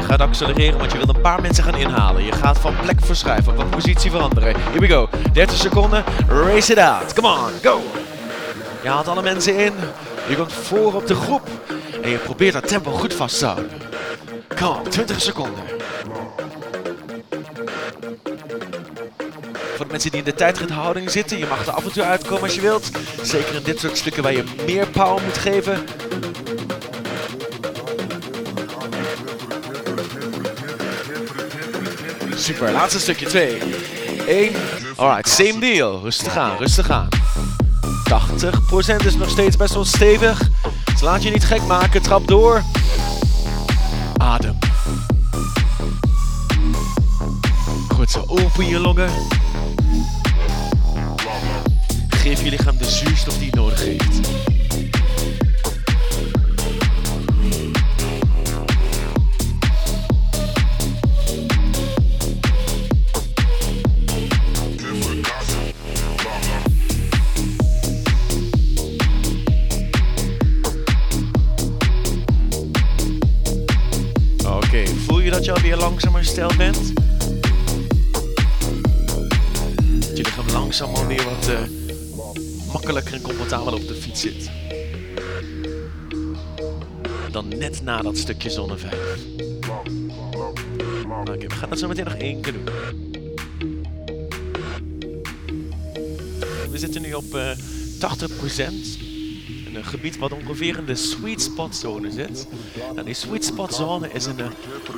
Je 0.00 0.06
gaat 0.06 0.20
accelereren, 0.20 0.78
want 0.78 0.92
je 0.92 0.96
wilt 0.96 1.08
een 1.08 1.20
paar 1.20 1.40
mensen 1.40 1.64
gaan 1.64 1.76
inhalen. 1.76 2.24
Je 2.24 2.32
gaat 2.32 2.58
van 2.58 2.74
plek 2.82 3.00
verschuiven, 3.00 3.56
van 3.56 3.68
positie 3.68 4.10
veranderen. 4.10 4.54
Here 4.60 4.80
we 4.80 4.88
go. 4.88 5.08
30 5.32 5.56
seconden. 5.56 6.04
Race 6.28 6.72
it 6.72 6.78
out. 6.78 7.12
Come 7.12 7.28
on, 7.28 7.50
go. 7.62 7.80
Je 8.82 8.88
haalt 8.88 9.08
alle 9.08 9.22
mensen 9.22 9.56
in. 9.56 9.72
Je 10.28 10.36
komt 10.36 10.52
voor 10.52 10.94
op 10.94 11.06
de 11.06 11.14
groep. 11.14 11.48
En 12.02 12.10
je 12.10 12.16
probeert 12.16 12.52
dat 12.52 12.68
tempo 12.68 12.90
goed 12.90 13.14
vast 13.14 13.38
te 13.38 13.46
houden. 13.46 13.70
Kom, 14.60 14.88
20 14.88 15.20
seconden. 15.20 15.64
Voor 19.76 19.84
de 19.84 19.90
mensen 19.90 20.10
die 20.10 20.20
in 20.20 20.24
de 20.24 20.34
tijdrithouding 20.34 21.10
zitten, 21.10 21.38
je 21.38 21.46
mag 21.46 21.66
er 21.66 21.72
af 21.72 21.84
en 21.84 21.92
toe 21.92 22.02
uitkomen 22.02 22.42
als 22.42 22.54
je 22.54 22.60
wilt. 22.60 22.90
Zeker 23.22 23.54
in 23.54 23.62
dit 23.62 23.80
soort 23.80 23.96
stukken 23.96 24.22
waar 24.22 24.32
je 24.32 24.44
meer 24.66 24.86
power 24.86 25.22
moet 25.22 25.38
geven. 25.38 25.84
Super, 32.50 32.72
laatste 32.72 33.00
stukje. 33.00 33.26
2, 33.26 33.58
1. 34.26 34.52
Alright, 34.96 35.28
same 35.28 35.60
deal. 35.60 36.00
Rustig 36.02 36.36
aan, 36.36 36.56
rustig 36.58 36.90
aan. 36.90 37.08
80% 39.02 39.06
is 39.06 39.16
nog 39.16 39.30
steeds 39.30 39.56
best 39.56 39.74
wel 39.74 39.84
stevig. 39.84 40.48
Dus 40.92 41.00
laat 41.00 41.22
je 41.22 41.30
niet 41.30 41.44
gek 41.44 41.62
maken. 41.66 42.02
Trap 42.02 42.28
door. 42.28 42.62
Adem. 44.16 44.58
Goed 47.88 48.10
zo, 48.10 48.24
open 48.26 48.66
je 48.66 48.78
longen. 48.78 49.10
Geef 52.08 52.42
je 52.42 52.50
lichaam 52.50 52.76
de 52.76 52.90
zuurstof 52.90 53.38
die 53.38 53.46
je 53.46 53.56
nodig 53.56 53.84
heeft. 53.84 54.20
dat 75.40 75.48
je 75.48 75.54
alweer 75.54 75.76
langzamer 75.76 76.20
gesteld 76.20 76.56
bent. 76.56 76.94
Dat 79.98 80.16
je 80.16 80.22
lichaam 80.22 80.46
langzamer 80.46 80.96
alweer 80.96 81.24
wat 81.24 81.48
eh, 81.48 81.60
makkelijker 82.72 83.14
en 83.14 83.20
comfortabeler 83.20 83.74
op 83.74 83.88
de 83.88 83.94
fiets 83.94 84.20
zit. 84.20 84.50
Dan 87.30 87.48
net 87.48 87.82
na 87.82 88.02
dat 88.02 88.18
stukje 88.18 88.50
zonnevijf. 88.50 89.18
We 91.24 91.46
gaan 91.48 91.68
dat 91.68 91.78
zo 91.78 91.88
meteen 91.88 92.04
nog 92.04 92.14
één 92.14 92.40
keer 92.40 92.52
doen. 92.52 92.64
We 96.70 96.78
zitten 96.78 97.02
nu 97.02 97.12
op 97.12 97.34
eh, 97.34 97.50
uh, 98.00 98.12
80% 98.98 98.99
een 99.80 99.86
gebied 99.86 100.18
wat 100.18 100.32
ongeveer 100.32 100.78
in 100.78 100.84
de 100.84 100.94
sweet 100.94 101.42
spot 101.42 101.76
zone 101.76 102.10
zit. 102.10 102.46
Nou, 102.94 103.04
die 103.04 103.14
sweet 103.14 103.44
spot 103.44 103.74
zone 103.74 104.12
is 104.12 104.26
een, 104.26 104.38
uh, 104.38 104.46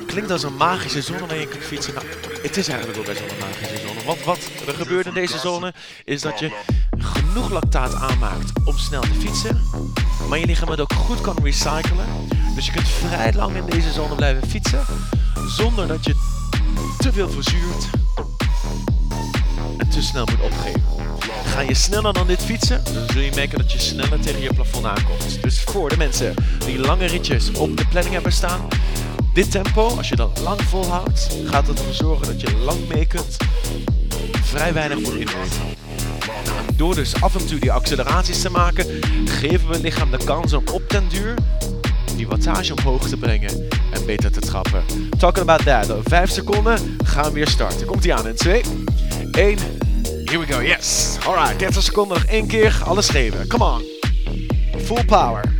klinkt 0.07 0.31
als 0.31 0.43
een 0.43 0.55
magische 0.55 1.01
zone 1.01 1.25
waar 1.25 1.37
je 1.37 1.47
kunt 1.47 1.63
fietsen. 1.63 1.93
Nou, 1.93 2.05
het 2.41 2.57
is 2.57 2.67
eigenlijk 2.67 2.97
wel 2.97 3.13
best 3.13 3.19
wel 3.19 3.29
een 3.29 3.45
magische 3.45 3.87
zone. 3.87 4.03
Wat, 4.05 4.23
wat 4.23 4.39
er 4.67 4.73
gebeurt 4.73 5.05
in 5.05 5.13
deze 5.13 5.37
zone 5.37 5.73
is 6.03 6.21
dat 6.21 6.39
je 6.39 6.51
genoeg 6.97 7.51
lactaat 7.51 7.93
aanmaakt 7.93 8.51
om 8.65 8.77
snel 8.77 9.01
te 9.01 9.13
fietsen. 9.19 9.61
Maar 10.29 10.39
je 10.39 10.45
lichaam 10.45 10.69
het 10.69 10.79
ook 10.79 10.93
goed 10.93 11.21
kan 11.21 11.37
recyclen. 11.43 12.05
Dus 12.55 12.65
je 12.65 12.71
kunt 12.71 12.87
vrij 12.87 13.33
lang 13.33 13.55
in 13.55 13.65
deze 13.65 13.91
zone 13.91 14.15
blijven 14.15 14.49
fietsen. 14.49 14.85
Zonder 15.47 15.87
dat 15.87 16.05
je 16.05 16.15
te 16.97 17.13
veel 17.13 17.29
verzuurt 17.29 17.89
en 19.77 19.89
te 19.89 20.01
snel 20.01 20.25
moet 20.25 20.41
opgeven. 20.41 20.92
Ga 21.53 21.61
je 21.61 21.73
sneller 21.73 22.13
dan 22.13 22.27
dit 22.27 22.43
fietsen, 22.43 22.81
dan 22.83 23.03
zul 23.11 23.21
je 23.21 23.31
merken 23.35 23.57
dat 23.57 23.71
je 23.71 23.79
sneller 23.79 24.19
tegen 24.19 24.41
je 24.41 24.53
plafond 24.53 24.85
aankomt. 24.85 25.41
Dus 25.41 25.61
voor 25.61 25.89
de 25.89 25.97
mensen 25.97 26.33
die 26.65 26.79
lange 26.79 27.05
ritjes 27.05 27.51
op 27.51 27.77
de 27.77 27.85
planning 27.87 28.13
hebben 28.13 28.31
staan, 28.31 28.67
dit 29.33 29.51
tempo, 29.51 29.87
als 29.87 30.09
je 30.09 30.15
dat 30.15 30.39
lang 30.43 30.61
volhoudt, 30.61 31.37
gaat 31.45 31.67
ervoor 31.67 31.93
zorgen 31.93 32.27
dat 32.27 32.41
je 32.41 32.55
lang 32.57 32.87
mee 32.87 33.05
kunt. 33.05 33.37
Vrij 34.41 34.73
weinig 34.73 34.99
moet 34.99 35.13
innemen. 35.13 35.47
Door 36.75 36.95
dus 36.95 37.21
af 37.21 37.35
en 37.35 37.47
toe 37.47 37.59
die 37.59 37.71
acceleraties 37.71 38.41
te 38.41 38.49
maken, 38.49 38.85
geven 39.25 39.67
we 39.67 39.73
het 39.73 39.83
lichaam 39.83 40.11
de 40.11 40.19
kans 40.25 40.53
om 40.53 40.63
op 40.71 40.89
den 40.89 41.07
duur 41.07 41.33
die 42.15 42.27
wattage 42.27 42.73
omhoog 42.75 43.07
te 43.07 43.17
brengen 43.17 43.67
en 43.91 44.05
beter 44.05 44.31
te 44.31 44.39
trappen. 44.39 44.83
Talking 45.17 45.49
about 45.49 45.65
that. 45.65 45.91
Over 45.91 46.09
5 46.09 46.29
seconden 46.29 46.97
gaan 47.03 47.23
we 47.23 47.31
weer 47.31 47.47
starten. 47.47 47.85
Komt 47.85 48.05
ie 48.05 48.13
aan 48.13 48.27
in 48.27 48.35
2, 48.35 48.61
1. 49.31 49.57
Here 50.33 50.45
we 50.45 50.53
go, 50.53 50.61
yes. 50.61 51.17
Alright, 51.25 51.59
30 51.59 51.83
seconden 51.83 52.17
nog 52.17 52.27
één 52.27 52.47
keer. 52.47 52.81
Alles 52.85 53.09
geven. 53.09 53.47
Come 53.47 53.63
on. 53.63 53.83
Full 54.81 55.05
power. 55.05 55.53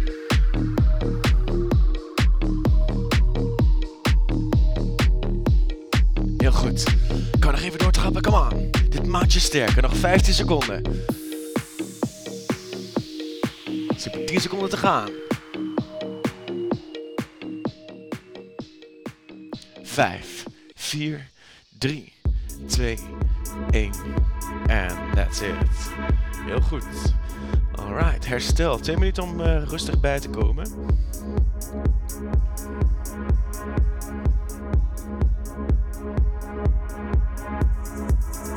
Heel 6.38 6.51
goed. 6.51 6.84
Kan 7.39 7.51
nog 7.51 7.62
even 7.62 7.80
doortrappen, 7.80 8.22
come 8.22 8.50
on. 8.50 8.72
Dit 8.89 9.08
maakt 9.08 9.34
je 9.34 9.39
sterker. 9.39 9.82
Nog 9.82 9.96
15 9.96 10.34
seconden. 10.34 10.82
Super, 13.98 14.25
10 14.25 14.42
seconden 14.42 14.70
te 14.70 14.77
gaan. 14.77 15.10
5, 19.84 20.44
4, 20.74 21.30
3, 21.77 22.13
2, 22.68 22.98
1. 23.72 23.92
En 24.67 24.96
that's 25.15 25.41
it. 25.41 25.53
Heel 26.46 26.62
goed. 26.62 26.86
Alright, 27.75 28.27
herstel. 28.27 28.77
Twee 28.77 28.98
minuten 28.98 29.24
om 29.24 29.39
uh, 29.39 29.63
rustig 29.63 30.00
bij 30.00 30.20
te 30.20 30.29
komen. 30.29 30.67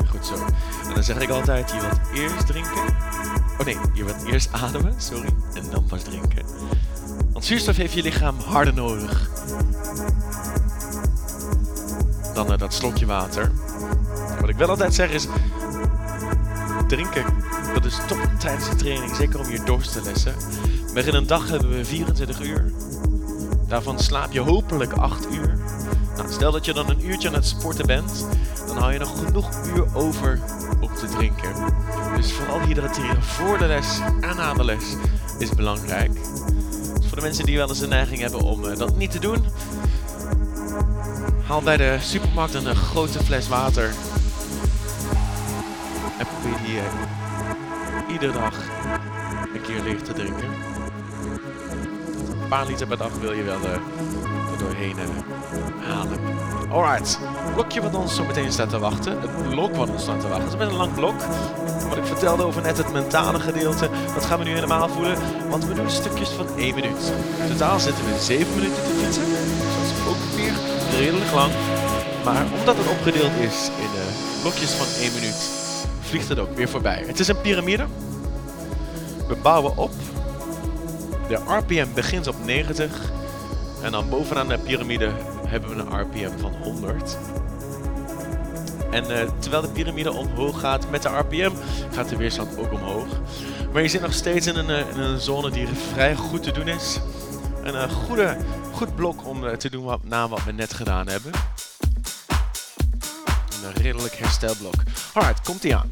Goed 0.08 0.26
zo. 0.26 0.34
En 0.88 0.94
dan 0.94 1.02
zeg 1.02 1.18
ik 1.18 1.30
altijd, 1.30 1.70
je 1.70 1.80
wilt 1.80 2.00
eerst 2.14 2.46
drinken. 2.46 2.94
Oh 3.58 3.64
nee, 3.64 3.76
je 3.94 4.04
wilt 4.04 4.24
eerst 4.24 4.52
ademen, 4.52 4.94
sorry. 4.96 5.28
En 5.54 5.62
dan 5.70 5.84
pas 5.84 6.02
drinken. 6.02 6.44
Want 7.32 7.44
zuurstof 7.44 7.76
heeft 7.76 7.92
je 7.92 8.02
lichaam 8.02 8.36
harder 8.38 8.74
nodig. 8.74 9.30
Dan 12.34 12.52
uh, 12.52 12.58
dat 12.58 12.74
slokje 12.74 13.06
water. 13.06 13.50
Wat 14.40 14.48
ik 14.48 14.56
wel 14.56 14.68
altijd 14.68 14.94
zeg 14.94 15.10
is, 15.10 15.26
drinken, 16.86 17.24
dat 17.74 17.84
is 17.84 17.98
top 18.06 18.28
tijdens 18.38 18.70
de 18.70 18.76
training. 18.76 19.16
Zeker 19.16 19.40
om 19.40 19.50
je 19.50 19.62
dorst 19.64 19.92
te 19.92 20.02
lessen. 20.02 20.34
Maar 20.94 21.06
in 21.06 21.14
een 21.14 21.26
dag 21.26 21.48
hebben 21.48 21.70
we 21.70 21.84
24 21.84 22.40
uur. 22.40 22.72
Daarvan 23.68 23.98
slaap 23.98 24.32
je 24.32 24.40
hopelijk 24.40 24.92
8 24.92 25.26
uur. 25.32 25.58
Nou, 26.16 26.32
stel 26.32 26.52
dat 26.52 26.64
je 26.64 26.72
dan 26.72 26.90
een 26.90 27.06
uurtje 27.06 27.28
aan 27.28 27.34
het 27.34 27.46
sporten 27.46 27.86
bent, 27.86 28.26
dan 28.66 28.76
hou 28.76 28.92
je 28.92 28.98
nog 28.98 29.18
genoeg 29.18 29.66
uur 29.66 29.94
over 29.94 30.40
om 30.80 30.94
te 30.94 31.06
drinken. 31.06 31.52
Dus 32.16 32.32
vooral 32.32 32.60
hydrateren 32.60 33.22
voor 33.22 33.58
de 33.58 33.66
les 33.66 34.00
en 34.20 34.36
na 34.36 34.54
de 34.54 34.64
les 34.64 34.84
is 35.38 35.50
belangrijk. 35.50 36.14
Dus 36.94 37.06
voor 37.06 37.16
de 37.16 37.22
mensen 37.22 37.46
die 37.46 37.56
wel 37.56 37.68
eens 37.68 37.78
de 37.78 37.86
neiging 37.86 38.20
hebben 38.20 38.40
om 38.40 38.64
uh, 38.64 38.76
dat 38.76 38.96
niet 38.96 39.10
te 39.10 39.18
doen, 39.18 39.44
haal 41.46 41.62
bij 41.62 41.76
de 41.76 41.96
supermarkt 42.00 42.54
een 42.54 42.64
uh, 42.64 42.70
grote 42.70 43.24
fles 43.24 43.48
water 43.48 43.94
probeer 46.46 46.66
die 46.66 46.76
uh, 46.76 48.12
iedere 48.12 48.32
dag 48.32 48.54
een 49.54 49.62
keer 49.62 49.82
leeg 49.82 50.02
te 50.02 50.12
drinken. 50.12 50.48
Een 52.42 52.48
paar 52.48 52.66
liter 52.66 52.86
per 52.86 52.96
dag 52.96 53.10
wil 53.20 53.32
je 53.32 53.42
wel 53.42 53.60
uh, 53.60 53.72
er 54.52 54.58
doorheen 54.58 54.96
uh, 54.98 55.88
halen. 55.88 56.18
Alright, 56.70 57.18
blokje 57.54 57.82
wat 57.82 57.94
ons 57.94 58.14
zo 58.14 58.24
meteen 58.24 58.52
staat 58.52 58.70
te 58.70 58.78
wachten. 58.78 59.20
Het 59.20 59.50
blok 59.50 59.76
wat 59.76 59.88
ons 59.88 60.02
staat 60.02 60.20
te 60.20 60.28
wachten. 60.28 60.50
Het 60.50 60.60
is 60.60 60.66
een 60.66 60.76
lang 60.76 60.94
blok. 60.94 61.20
Wat 61.88 61.96
ik 61.96 62.04
vertelde 62.04 62.44
over 62.44 62.62
net 62.62 62.76
het 62.78 62.92
mentale 62.92 63.40
gedeelte, 63.40 63.88
dat 64.14 64.24
gaan 64.24 64.38
we 64.38 64.44
nu 64.44 64.50
helemaal 64.50 64.88
voelen. 64.88 65.16
Want 65.48 65.64
we 65.64 65.74
doen 65.74 65.90
stukjes 65.90 66.28
van 66.28 66.46
1 66.56 66.74
minuut. 66.74 67.12
In 67.42 67.48
totaal 67.48 67.78
zitten 67.80 68.04
we 68.04 68.18
7 68.20 68.54
minuten 68.54 68.82
te 68.82 69.02
fietsen. 69.02 69.24
Dus 69.24 69.74
dat 69.76 69.84
is 69.84 70.06
ook 70.08 70.36
weer 70.36 70.54
redelijk 70.98 71.32
lang. 71.32 71.52
Maar 72.24 72.46
omdat 72.58 72.76
het 72.76 72.90
opgedeeld 72.90 73.32
is 73.40 73.70
in 73.78 73.90
blokjes 74.42 74.70
van 74.70 75.02
1 75.02 75.12
minuut, 75.12 75.65
vliegt 76.16 76.38
het 76.38 76.48
ook 76.48 76.56
weer 76.56 76.68
voorbij. 76.68 77.04
Het 77.06 77.20
is 77.20 77.28
een 77.28 77.40
piramide. 77.40 77.86
We 79.28 79.36
bouwen 79.42 79.76
op. 79.76 79.90
De 81.28 81.34
RPM 81.34 81.86
begint 81.94 82.26
op 82.26 82.34
90. 82.44 82.90
En 83.82 83.92
dan 83.92 84.08
bovenaan 84.08 84.48
de 84.48 84.58
piramide 84.58 85.10
hebben 85.46 85.70
we 85.70 85.82
een 85.82 86.00
RPM 86.00 86.38
van 86.38 86.52
100. 86.62 87.18
En 88.90 89.10
uh, 89.10 89.30
terwijl 89.38 89.62
de 89.62 89.68
piramide 89.68 90.12
omhoog 90.12 90.60
gaat 90.60 90.90
met 90.90 91.02
de 91.02 91.08
RPM, 91.08 91.52
gaat 91.92 92.08
de 92.08 92.16
weerstand 92.16 92.58
ook 92.58 92.72
omhoog. 92.72 93.06
Maar 93.72 93.82
je 93.82 93.88
zit 93.88 94.00
nog 94.00 94.12
steeds 94.12 94.46
in 94.46 94.56
een, 94.56 94.70
eh, 94.70 94.96
een 94.96 95.20
zone 95.20 95.50
die 95.50 95.68
vrij 95.92 96.14
goed 96.14 96.42
te 96.42 96.52
doen 96.52 96.68
is. 96.68 97.00
Een 97.62 97.74
uh, 97.74 97.90
goede, 97.92 98.36
goed 98.72 98.94
blok 98.94 99.26
om 99.26 99.56
te 99.56 99.70
doen 99.70 99.84
wat, 99.84 100.04
na 100.04 100.28
wat 100.28 100.44
we 100.44 100.52
net 100.52 100.72
gedaan 100.72 101.08
hebben. 101.08 101.32
Een 103.64 103.82
redelijk 103.82 104.14
herstelblok. 104.14 104.74
Alright, 105.12 105.40
komt 105.40 105.64
ie 105.64 105.76
aan. 105.76 105.88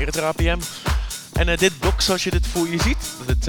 90 0.00 0.22
APM. 0.22 0.58
En 1.32 1.48
uh, 1.48 1.56
dit 1.56 1.78
blok, 1.78 2.00
zoals 2.00 2.24
je 2.24 2.30
dit 2.30 2.46
voor 2.46 2.68
je 2.68 2.80
ziet, 2.82 2.96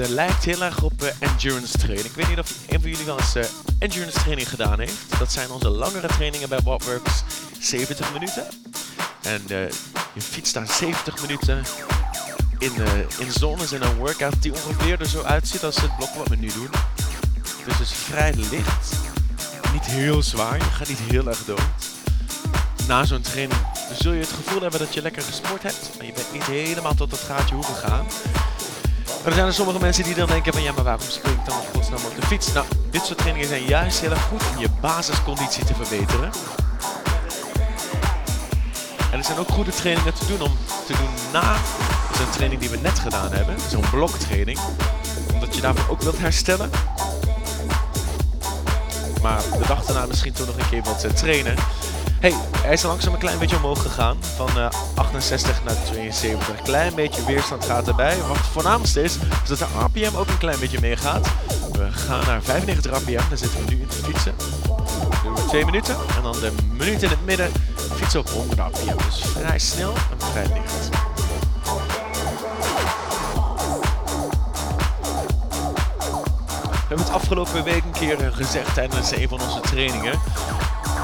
uh, 0.00 0.08
lijkt 0.08 0.44
heel 0.44 0.62
erg 0.62 0.82
op 0.82 1.02
uh, 1.02 1.08
endurance 1.18 1.78
training. 1.78 2.06
Ik 2.06 2.14
weet 2.14 2.28
niet 2.28 2.38
of 2.38 2.50
een 2.68 2.80
van 2.80 2.90
jullie 2.90 3.04
wel 3.04 3.18
eens 3.18 3.48
endurance 3.78 4.18
training 4.18 4.48
gedaan 4.48 4.78
heeft. 4.78 5.18
Dat 5.18 5.32
zijn 5.32 5.50
onze 5.50 5.68
langere 5.68 6.06
trainingen 6.06 6.48
bij 6.48 6.60
Wattworks, 6.64 7.22
70 7.60 8.12
minuten. 8.12 8.44
En 9.22 9.42
je 10.14 10.20
fietst 10.20 10.54
daar 10.54 10.66
70 10.66 11.20
minuten 11.20 11.64
in, 12.58 12.72
in 13.18 13.32
zones 13.32 13.72
in 13.72 13.82
een 13.82 13.96
workout 13.96 14.42
die 14.42 14.52
ongeveer 14.52 15.00
er 15.00 15.08
zo 15.08 15.22
uitziet 15.22 15.64
als 15.64 15.80
het 15.80 15.96
blok 15.96 16.14
wat 16.14 16.28
we 16.28 16.36
nu 16.36 16.48
doen. 16.54 16.70
Dus 17.64 17.78
het 17.78 17.80
is 17.80 17.92
vrij 17.92 18.34
licht, 18.34 18.92
niet 19.72 19.84
heel 19.84 20.22
zwaar, 20.22 20.56
je 20.56 20.64
gaat 20.64 20.88
niet 20.88 20.98
heel 20.98 21.26
erg 21.26 21.44
dood. 21.44 21.62
Na 22.86 23.04
zo'n 23.04 23.20
training 23.20 23.71
zul 23.96 24.12
je 24.12 24.20
het 24.20 24.32
gevoel 24.32 24.60
hebben 24.60 24.80
dat 24.80 24.94
je 24.94 25.02
lekker 25.02 25.22
gesport 25.22 25.62
hebt, 25.62 25.90
maar 25.96 26.06
je 26.06 26.12
bent 26.12 26.32
niet 26.32 26.44
helemaal 26.44 26.94
tot 26.94 27.10
het 27.10 27.20
gaatje 27.20 27.54
hoeven 27.54 27.74
gaan. 27.74 28.06
Maar 29.04 29.30
er 29.30 29.32
zijn 29.32 29.46
er 29.46 29.54
sommige 29.54 29.78
mensen 29.78 30.04
die 30.04 30.14
dan 30.14 30.26
denken 30.26 30.52
van 30.52 30.62
ja, 30.62 30.72
maar 30.72 30.84
waarom 30.84 31.08
spring 31.08 31.38
ik 31.38 31.44
dan 31.46 31.58
op 31.58 31.68
godsnaam 31.72 32.04
op 32.04 32.20
de 32.20 32.26
fiets? 32.26 32.52
Nou, 32.52 32.66
dit 32.90 33.04
soort 33.04 33.18
trainingen 33.18 33.48
zijn 33.48 33.64
juist 33.64 34.00
heel 34.00 34.10
erg 34.10 34.22
goed 34.22 34.42
om 34.54 34.60
je 34.60 34.68
basisconditie 34.80 35.64
te 35.64 35.74
verbeteren. 35.74 36.30
En 39.12 39.18
er 39.18 39.24
zijn 39.24 39.38
ook 39.38 39.48
goede 39.48 39.70
trainingen 39.70 40.14
te 40.14 40.26
doen 40.26 40.40
om 40.40 40.56
te 40.86 40.92
doen 40.92 41.32
na 41.32 41.54
een 42.20 42.30
training 42.30 42.60
die 42.60 42.70
we 42.70 42.76
net 42.76 42.98
gedaan 42.98 43.32
hebben. 43.32 43.56
Zo'n 43.70 43.90
bloktraining. 43.90 44.58
Omdat 45.32 45.54
je 45.54 45.60
daarvoor 45.60 45.90
ook 45.90 46.02
wilt 46.02 46.18
herstellen. 46.18 46.70
Maar 49.22 49.42
de 49.58 49.66
dag 49.66 49.84
daarna 49.84 50.06
misschien 50.06 50.32
toch 50.32 50.46
nog 50.46 50.56
een 50.56 50.68
keer 50.68 50.82
wat 50.82 51.16
trainen. 51.16 51.56
Hey, 52.22 52.34
hij 52.62 52.72
is 52.72 52.82
langzaam 52.82 53.12
een 53.12 53.18
klein 53.18 53.38
beetje 53.38 53.56
omhoog 53.56 53.82
gegaan. 53.82 54.16
Van 54.36 54.48
uh, 54.56 54.68
68 54.94 55.64
naar 55.64 55.74
72. 55.84 56.48
Een 56.48 56.62
klein 56.62 56.94
beetje 56.94 57.24
weerstand 57.24 57.64
gaat 57.64 57.88
erbij. 57.88 58.16
Wat 58.28 58.38
voornaamste 58.38 59.02
is, 59.02 59.16
is 59.42 59.48
dat 59.48 59.58
de 59.58 59.66
RPM 59.78 60.16
ook 60.16 60.28
een 60.28 60.38
klein 60.38 60.60
beetje 60.60 60.80
meegaat. 60.80 61.28
We 61.72 61.92
gaan 61.92 62.26
naar 62.26 62.42
95 62.42 62.98
RPM. 62.98 63.28
Daar 63.28 63.38
zitten 63.38 63.64
we 63.64 63.70
nu 63.74 63.80
in 63.80 63.86
te 63.86 63.96
fietsen. 63.96 64.34
doen 65.22 65.34
we 65.34 65.44
twee 65.48 65.64
minuten. 65.64 65.94
En 66.16 66.22
dan 66.22 66.32
de 66.32 66.52
minuut 66.78 67.02
in 67.02 67.08
het 67.08 67.24
midden 67.24 67.52
fietsen 67.94 68.20
op 68.20 68.28
100 68.28 68.60
RPM. 68.60 68.96
Dus 69.06 69.20
vrij 69.20 69.58
snel 69.58 69.92
en 69.92 70.26
vrij 70.32 70.46
licht. 70.46 70.90
hebben 76.88 77.06
het 77.06 77.22
afgelopen 77.22 77.64
week 77.64 77.84
een 77.84 77.90
keer 77.90 78.24
eh, 78.24 78.32
gezegd 78.32 78.74
tijdens 78.74 79.10
een 79.10 79.28
van 79.28 79.40
onze 79.40 79.60
trainingen. 79.60 80.20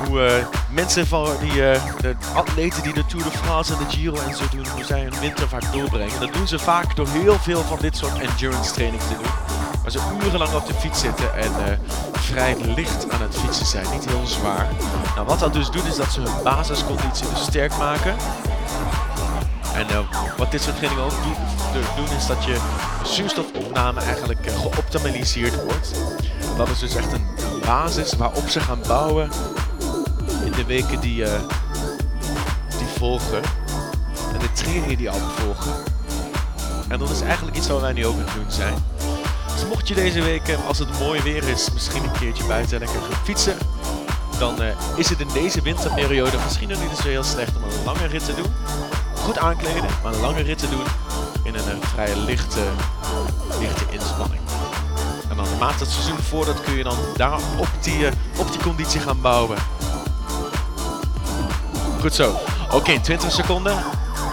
Hoe 0.06 0.26
uh, 0.26 0.32
mensen 0.70 1.06
van 1.06 1.28
die, 1.40 1.52
uh, 1.52 1.82
de 2.00 2.16
atleten 2.34 2.82
die 2.82 2.92
de 2.92 3.06
Tour 3.06 3.24
de 3.24 3.30
France 3.30 3.72
en 3.72 3.78
de 3.78 3.96
Giro 3.96 4.16
en 4.16 4.36
zo 4.36 4.44
doen, 4.50 4.66
hoe 4.74 4.84
zij 4.84 5.00
hun 5.00 5.20
winter 5.20 5.48
vaak 5.48 5.72
doorbrengen. 5.72 6.20
Dat 6.20 6.32
doen 6.32 6.48
ze 6.48 6.58
vaak 6.58 6.96
door 6.96 7.08
heel 7.08 7.38
veel 7.38 7.62
van 7.62 7.78
dit 7.80 7.96
soort 7.96 8.18
endurance 8.18 8.72
training 8.72 9.02
te 9.02 9.14
doen. 9.14 9.32
Waar 9.82 9.90
ze 9.90 10.00
urenlang 10.22 10.54
op 10.54 10.66
de 10.66 10.74
fiets 10.74 11.00
zitten 11.00 11.34
en 11.34 11.50
uh, 11.50 11.98
vrij 12.12 12.56
licht 12.74 13.10
aan 13.10 13.22
het 13.22 13.36
fietsen 13.36 13.66
zijn, 13.66 13.86
niet 13.92 14.04
heel 14.04 14.26
zwaar. 14.26 14.68
Nou, 15.14 15.26
wat 15.26 15.38
dat 15.38 15.52
dus 15.52 15.70
doet 15.70 15.84
is 15.84 15.96
dat 15.96 16.12
ze 16.12 16.20
hun 16.20 16.42
basisconditie 16.42 17.28
dus 17.28 17.42
sterk 17.42 17.76
maken. 17.76 18.16
En 19.74 19.86
wat 20.36 20.50
dit 20.50 20.62
soort 20.62 20.76
trainingen 20.76 21.04
ook 21.04 21.12
doen 21.96 22.16
is 22.16 22.26
dat 22.26 22.44
je 22.44 22.56
zuurstofopname 23.04 24.00
eigenlijk 24.00 24.50
geoptimaliseerd 24.50 25.64
wordt. 25.64 25.90
Dat 26.56 26.68
is 26.68 26.78
dus 26.78 26.94
echt 26.94 27.12
een 27.12 27.26
basis 27.64 28.12
waarop 28.12 28.48
ze 28.48 28.60
gaan 28.60 28.80
bouwen 28.86 29.30
de 30.58 30.64
weken 30.64 31.00
die, 31.00 31.22
uh, 31.22 31.40
die 32.78 32.86
volgen. 32.96 33.42
En 34.32 34.38
de 34.38 34.52
trainingen 34.52 34.96
die 34.96 35.10
al 35.10 35.18
volgen. 35.18 35.72
En 36.88 36.98
dat 36.98 37.10
is 37.10 37.20
eigenlijk 37.20 37.56
iets 37.56 37.68
wat 37.68 37.80
wij 37.80 37.92
nu 37.92 38.06
ook 38.06 38.14
aan 38.14 38.20
het 38.20 38.34
doen 38.34 38.50
zijn. 38.50 38.74
Dus 39.52 39.66
mocht 39.68 39.88
je 39.88 39.94
deze 39.94 40.22
week, 40.22 40.58
als 40.66 40.78
het 40.78 40.98
mooi 40.98 41.22
weer 41.22 41.48
is, 41.48 41.72
misschien 41.72 42.02
een 42.02 42.18
keertje 42.18 42.44
buiten 42.44 42.78
lekker 42.78 43.00
gaan 43.00 43.24
fietsen. 43.24 43.56
Dan 44.38 44.62
uh, 44.62 44.68
is 44.96 45.08
het 45.08 45.20
in 45.20 45.28
deze 45.32 45.62
winterperiode 45.62 46.36
misschien 46.44 46.68
nog 46.68 46.80
niet 46.80 46.98
zo 46.98 47.08
heel 47.08 47.24
slecht 47.24 47.56
om 47.56 47.62
een 47.62 47.84
lange 47.84 48.06
rit 48.06 48.24
te 48.24 48.34
doen. 48.34 48.52
Goed 49.14 49.38
aankleden, 49.38 49.90
maar 50.02 50.14
een 50.14 50.20
lange 50.20 50.42
rit 50.42 50.58
te 50.58 50.68
doen 50.68 50.86
in 51.44 51.54
een, 51.54 51.82
vrij 51.82 52.16
lichte, 52.16 52.62
lichte 53.60 53.84
inspanning. 53.90 54.40
En 55.30 55.36
dan 55.36 55.44
naarmate 55.44 55.84
het 55.84 55.92
seizoen 55.92 56.18
voordat 56.18 56.60
kun 56.62 56.76
je 56.76 56.84
dan 56.84 56.96
daar 57.16 57.40
op 57.58 57.68
die, 57.80 58.06
op 58.36 58.52
die 58.52 58.60
conditie 58.62 59.00
gaan 59.00 59.20
bouwen. 59.20 59.58
Goed 62.00 62.14
zo. 62.14 62.30
Oké, 62.64 62.74
okay, 62.74 62.98
20 62.98 63.32
seconden. 63.32 63.76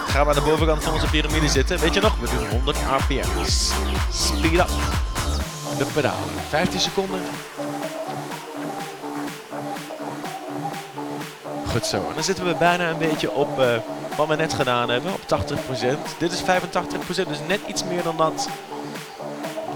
Gaan 0.06 0.22
we 0.22 0.28
aan 0.28 0.34
de 0.44 0.50
bovenkant 0.50 0.84
van 0.84 0.92
onze 0.92 1.06
piramide 1.06 1.48
zitten. 1.48 1.78
Weet 1.78 1.94
je 1.94 2.00
nog? 2.00 2.16
We 2.20 2.28
doen 2.38 2.48
100 2.48 2.76
RPM. 2.76 3.44
Speed 4.12 4.52
up. 4.52 4.68
De 5.78 5.84
pedaal. 5.94 6.16
15 6.48 6.80
seconden. 6.80 7.20
Goed 11.70 11.86
zo. 11.86 11.96
En 11.96 12.14
dan 12.14 12.24
zitten 12.24 12.44
we 12.44 12.54
bijna 12.54 12.90
een 12.90 12.98
beetje 12.98 13.30
op 13.30 13.60
uh, 13.60 13.66
wat 14.16 14.28
we 14.28 14.36
net 14.36 14.54
gedaan 14.54 14.90
hebben. 14.90 15.12
Op 15.12 15.20
80%. 15.20 16.18
Dit 16.18 16.32
is 16.32 16.42
85%, 16.42 16.44
dus 17.06 17.38
net 17.48 17.60
iets 17.66 17.84
meer 17.84 18.02
dan 18.02 18.16
dat. 18.16 18.48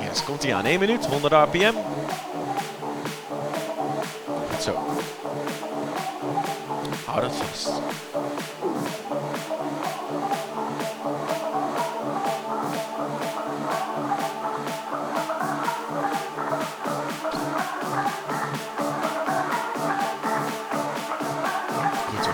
Yes, 0.08 0.24
komt 0.24 0.42
hij 0.42 0.54
aan. 0.54 0.64
1 0.64 0.80
minuut, 0.80 1.06
100 1.06 1.32
RPM. 1.32 1.74
Goed 4.50 4.62
zo. 4.62 4.78
Hou 7.04 7.20
dat 7.20 7.32
vast. 7.34 7.79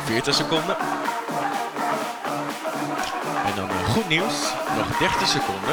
40 0.06 0.34
seconden. 0.34 0.76
En 3.46 3.52
dan 3.56 3.68
uh, 3.68 3.88
goed 3.92 4.08
nieuws, 4.08 4.52
nog 4.76 4.98
30 4.98 5.28
seconden. 5.28 5.72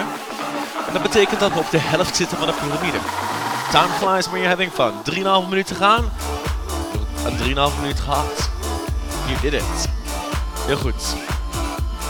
En 0.88 0.93
dat 0.93 1.02
betekent 1.02 1.39
dat 1.39 1.54
we 1.54 1.60
op 1.60 1.69
de 1.69 1.80
helft 1.80 2.15
zitten 2.15 2.38
van 2.38 2.48
de 2.48 2.54
piramide. 2.54 2.98
Time 3.72 3.93
flies 3.98 4.28
when 4.28 4.41
you're 4.41 4.48
having 4.48 4.72
fun. 4.72 4.93
3,5 5.43 5.50
minuten 5.50 5.76
gaan. 5.76 6.12
Een 7.26 7.38
3,5 7.72 7.80
minuut 7.80 8.00
gehad. 8.00 8.50
You 9.28 9.39
did 9.41 9.54
it. 9.54 9.89
Heel 10.65 10.78
goed. 10.78 11.15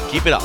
Keep 0.10 0.26
it 0.26 0.34
up. 0.34 0.44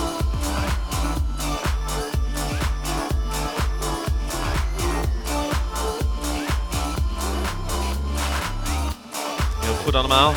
Heel 9.60 9.76
goed 9.84 9.94
allemaal. 9.94 10.32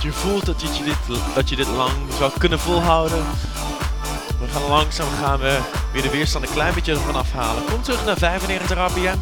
Je 0.00 0.12
voelt 0.12 0.46
dat 0.46 0.60
je 0.60 0.84
dit, 0.84 1.18
dat 1.34 1.48
je 1.48 1.56
dit 1.56 1.68
lang 1.68 1.92
zou 2.18 2.32
kunnen 2.38 2.58
volhouden. 2.58 3.24
We 4.40 4.48
gaan 4.52 4.68
langzaam 4.68 5.08
gaan 5.22 5.38
we 5.38 5.58
weer 5.92 6.02
de 6.02 6.10
weerstand 6.10 6.46
een 6.46 6.52
klein 6.52 6.74
beetje 6.74 6.92
ervan 6.92 7.14
afhalen. 7.14 7.64
Kom 7.64 7.82
terug 7.82 8.04
naar 8.04 8.16
95 8.16 8.78
rpm. 8.78 9.18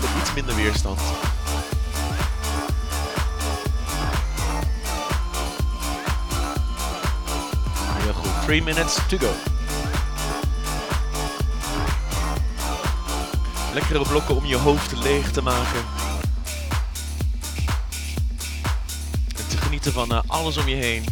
Met 0.00 0.10
iets 0.20 0.34
minder 0.34 0.54
weerstand. 0.54 1.00
Heel 8.02 8.12
goed. 8.12 8.44
3 8.44 8.62
minutes 8.62 8.98
to 9.08 9.18
go. 9.18 9.30
Lekkere 13.72 14.02
blokken 14.08 14.36
om 14.36 14.44
je 14.44 14.56
hoofd 14.56 14.92
leeg 15.02 15.30
te 15.30 15.42
maken. 15.42 16.03
Van 19.92 20.12
uh, 20.12 20.20
alles 20.26 20.56
om 20.56 20.68
je 20.68 20.76
heen. 20.76 21.04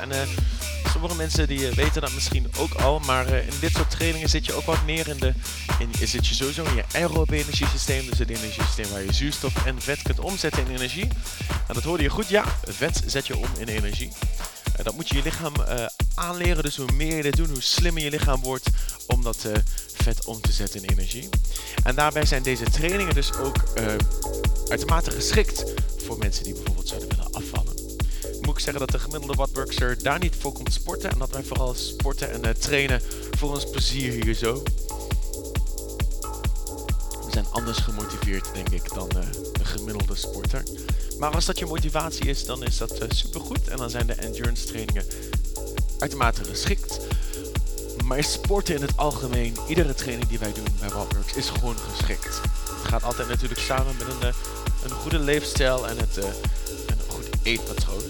En 0.00 0.10
uh, 0.10 0.22
sommige 0.90 1.14
mensen 1.14 1.48
die 1.48 1.68
uh, 1.68 1.72
weten 1.72 2.00
dat 2.00 2.12
misschien 2.12 2.46
ook 2.58 2.72
al, 2.72 2.98
maar 2.98 3.26
in 3.28 3.54
dit 3.60 3.72
soort 3.72 3.90
trainingen 3.90 4.28
zit 4.28 4.46
je 4.46 4.52
ook 4.52 4.64
wat 4.64 4.84
meer 4.84 5.08
in 5.08 5.16
de, 5.16 5.32
in, 5.78 6.08
zit 6.08 6.26
je 6.26 6.34
sowieso 6.34 6.64
in 6.64 6.74
je 6.74 6.84
aerobe 6.92 7.36
energiesysteem, 7.36 8.06
dus 8.06 8.18
het 8.18 8.30
energiesysteem 8.30 8.90
waar 8.90 9.02
je 9.02 9.12
zuurstof 9.12 9.66
en 9.66 9.82
vet 9.82 10.02
kunt 10.02 10.20
omzetten 10.20 10.66
in 10.66 10.74
energie. 10.74 11.08
En 11.68 11.74
dat 11.74 11.82
hoorde 11.82 12.02
je 12.02 12.08
goed, 12.08 12.28
ja, 12.28 12.44
vet 12.64 13.02
zet 13.06 13.26
je 13.26 13.36
om 13.36 13.48
in 13.58 13.68
energie. 13.68 14.12
Dat 14.82 14.94
moet 14.94 15.08
je 15.08 15.16
je 15.16 15.22
lichaam 15.22 15.52
aanleren, 16.14 16.62
dus 16.62 16.76
hoe 16.76 16.92
meer 16.92 17.16
je 17.16 17.22
dit 17.22 17.36
doet, 17.36 17.48
hoe 17.48 17.62
slimmer 17.62 18.02
je 18.02 18.10
lichaam 18.10 18.40
wordt 18.40 18.68
om 19.06 19.22
dat 19.22 19.46
vet 19.94 20.24
om 20.24 20.40
te 20.40 20.52
zetten 20.52 20.82
in 20.82 20.88
energie. 20.88 21.28
En 21.84 21.94
daarbij 21.94 22.26
zijn 22.26 22.42
deze 22.42 22.64
trainingen 22.64 23.14
dus 23.14 23.32
ook 23.32 23.56
uitermate 24.68 25.10
geschikt 25.10 25.64
voor 26.04 26.18
mensen 26.18 26.44
die 26.44 26.54
bijvoorbeeld 26.54 26.88
zouden 26.88 27.08
willen 27.08 27.32
afvallen 27.32 27.80
moet 28.50 28.58
ik 28.58 28.64
zeggen 28.64 28.86
dat 28.86 28.90
de 28.90 29.04
gemiddelde 29.04 29.34
wattworkser 29.34 30.02
daar 30.02 30.18
niet 30.18 30.36
voor 30.38 30.52
komt 30.52 30.72
sporten. 30.72 31.10
En 31.10 31.18
dat 31.18 31.30
wij 31.30 31.42
vooral 31.42 31.74
sporten 31.74 32.42
en 32.44 32.60
trainen 32.60 33.02
voor 33.30 33.50
ons 33.50 33.70
plezier 33.70 34.24
hier 34.24 34.34
zo. 34.34 34.62
We 37.24 37.30
zijn 37.30 37.46
anders 37.50 37.78
gemotiveerd, 37.78 38.54
denk 38.54 38.68
ik, 38.68 38.94
dan 38.94 39.08
de 39.08 39.64
gemiddelde 39.64 40.14
sporter. 40.14 40.62
Maar 41.20 41.34
als 41.34 41.44
dat 41.44 41.58
je 41.58 41.66
motivatie 41.66 42.26
is, 42.26 42.44
dan 42.44 42.64
is 42.64 42.76
dat 42.76 43.02
uh, 43.02 43.08
supergoed. 43.08 43.68
En 43.68 43.76
dan 43.76 43.90
zijn 43.90 44.06
de 44.06 44.12
endurance 44.12 44.66
trainingen 44.66 45.04
uitermate 45.98 46.44
geschikt. 46.44 47.00
Maar 48.04 48.24
sporten 48.24 48.74
in 48.74 48.80
het 48.80 48.96
algemeen, 48.96 49.56
iedere 49.68 49.94
training 49.94 50.28
die 50.28 50.38
wij 50.38 50.52
doen 50.52 50.66
bij 50.78 50.88
Wattworks 50.88 51.32
is 51.32 51.48
gewoon 51.48 51.76
geschikt. 51.76 52.40
Het 52.68 52.88
gaat 52.88 53.02
altijd 53.02 53.28
natuurlijk 53.28 53.60
samen 53.60 53.96
met 53.98 54.06
een, 54.06 54.34
een 54.84 54.90
goede 54.90 55.18
leefstijl 55.18 55.88
en 55.88 55.98
het, 55.98 56.16
een 56.16 56.98
goed 57.08 57.28
eetpatroon. 57.42 58.02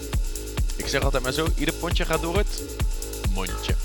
Ik 0.75 0.87
zeg 0.87 1.03
altijd 1.03 1.23
maar 1.23 1.31
zo, 1.31 1.47
ieder 1.55 1.73
pontje 1.73 2.05
gaat 2.05 2.21
door 2.21 2.37
het 2.37 2.61
mondje. 3.33 3.75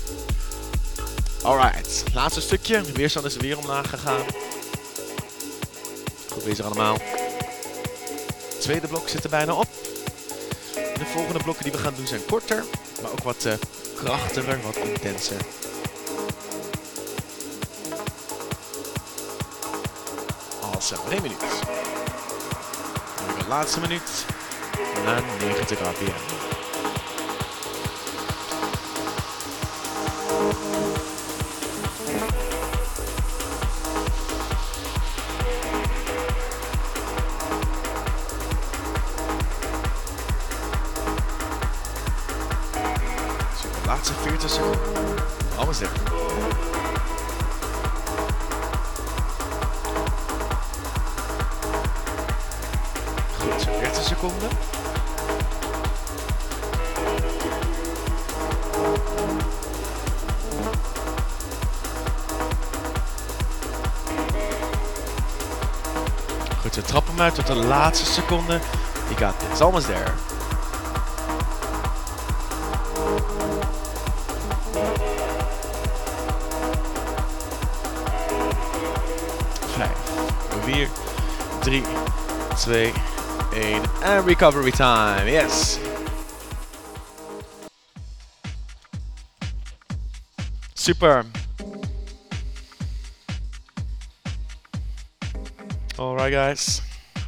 Alright, 1.43 2.03
laatste 2.13 2.41
stukje. 2.41 2.81
De 2.81 2.91
weerstand 2.91 3.25
is 3.25 3.35
weer 3.35 3.57
omlaag 3.57 3.89
gegaan. 3.89 4.25
Goed 6.29 6.43
bezig 6.43 6.65
allemaal. 6.65 6.97
Tweede 8.59 8.87
blok 8.87 9.09
zit 9.09 9.23
er 9.23 9.29
bijna 9.29 9.53
op. 9.53 9.67
De 10.73 11.05
volgende 11.05 11.43
blokken 11.43 11.63
die 11.63 11.71
we 11.71 11.77
gaan 11.77 11.93
doen 11.95 12.07
zijn 12.07 12.25
korter, 12.25 12.63
maar 13.01 13.11
ook 13.11 13.23
wat 13.23 13.45
uh, 13.45 13.53
krachtiger, 13.95 14.59
wat 14.61 14.75
intenser. 14.75 15.41
Als 20.73 20.91
een 20.91 21.21
minuut. 21.21 21.39
de 23.39 23.47
laatste 23.47 23.79
minuut 23.79 24.25
na 25.05 25.21
90 25.39 25.79
rpm. 25.79 26.46
De 67.47 67.55
laatste 67.55 68.05
seconde. 68.05 68.59
You 69.09 69.15
got 69.17 69.39
this, 69.39 69.61
almost 69.61 69.87
there. 69.87 70.13
Vijf, 79.75 79.97
vier, 80.63 80.89
drie, 81.59 81.83
twee, 82.55 82.93
één. 83.53 83.81
En 84.01 84.25
recovery 84.25 84.71
time, 84.71 85.31
yes. 85.31 85.77
Super. 90.73 91.25
Alright 95.97 96.33
guys, 96.33 96.81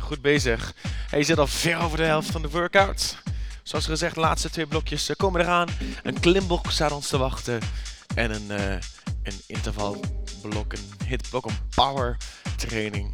goed 0.09 0.21
bezig. 0.21 0.73
Hij 1.09 1.23
zit 1.23 1.37
al 1.37 1.47
ver 1.47 1.77
over 1.77 1.97
de 1.97 2.03
helft 2.03 2.31
van 2.31 2.41
de 2.41 2.49
workout. 2.49 3.17
Zoals 3.63 3.85
gezegd, 3.85 4.15
de 4.15 4.19
laatste 4.19 4.49
twee 4.49 4.65
blokjes 4.65 5.09
eh, 5.09 5.15
komen 5.15 5.41
eraan. 5.41 5.67
Een 6.03 6.19
klimblok 6.19 6.71
staat 6.71 6.91
ons 6.91 7.07
te 7.07 7.17
wachten. 7.17 7.59
En 8.15 8.31
een, 8.31 8.59
uh, 8.59 8.71
een 9.23 9.41
intervalblok, 9.47 10.73
een 10.73 11.07
hitblok, 11.07 11.45
een 11.45 11.57
power 11.75 12.17
training. 12.55 13.13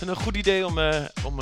En 0.00 0.08
een 0.08 0.16
goed 0.16 0.36
idee 0.36 0.66
om, 0.66 0.78
uh, 0.78 1.04
om 1.24 1.40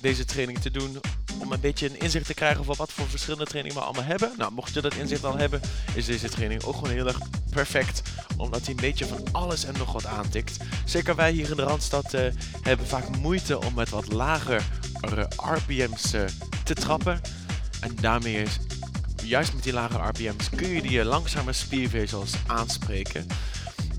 deze 0.00 0.24
training 0.24 0.58
te 0.58 0.70
doen. 0.70 1.00
Om 1.38 1.52
een 1.52 1.60
beetje 1.60 1.88
een 1.88 2.00
inzicht 2.00 2.26
te 2.26 2.34
krijgen 2.34 2.64
van 2.64 2.74
wat 2.76 2.92
voor 2.92 3.08
verschillende 3.08 3.46
trainingen 3.46 3.78
we 3.78 3.84
allemaal 3.84 4.04
hebben. 4.04 4.32
Nou, 4.36 4.52
mocht 4.52 4.74
je 4.74 4.80
dat 4.80 4.94
inzicht 4.94 5.24
al 5.24 5.36
hebben, 5.36 5.60
is 5.94 6.06
deze 6.06 6.28
training 6.28 6.62
ook 6.62 6.74
gewoon 6.74 6.90
heel 6.90 7.06
erg 7.06 7.18
perfect. 7.50 8.02
Omdat 8.36 8.60
hij 8.60 8.70
een 8.70 8.80
beetje 8.80 9.06
van 9.06 9.22
alles 9.32 9.64
en 9.64 9.74
nog 9.78 9.92
wat 9.92 10.06
aantikt. 10.06 10.56
Zeker 10.84 11.14
wij 11.14 11.32
hier 11.32 11.50
in 11.50 11.56
de 11.56 11.62
Randstad 11.62 12.14
uh, 12.14 12.20
hebben 12.62 12.86
vaak 12.86 13.16
moeite 13.16 13.60
om 13.60 13.74
met 13.74 13.88
wat 13.88 14.12
lagere 14.12 14.60
RPM's 15.36 16.10
te 16.64 16.74
trappen. 16.74 17.20
En 17.80 17.96
daarmee 18.00 18.42
is, 18.42 18.58
juist 19.22 19.54
met 19.54 19.62
die 19.62 19.72
lage 19.72 19.98
RPM's, 19.98 20.50
kun 20.50 20.68
je 20.68 20.82
die 20.82 21.04
langzame 21.04 21.52
spiervezels 21.52 22.32
aanspreken. 22.46 23.26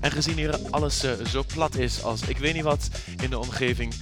En 0.00 0.10
gezien 0.10 0.36
hier 0.36 0.58
alles 0.70 1.04
zo 1.30 1.44
plat 1.54 1.76
is 1.76 2.02
als 2.02 2.22
ik 2.22 2.38
weet 2.38 2.54
niet 2.54 2.62
wat 2.62 2.88
in 3.22 3.30
de 3.30 3.38
omgeving, 3.38 3.94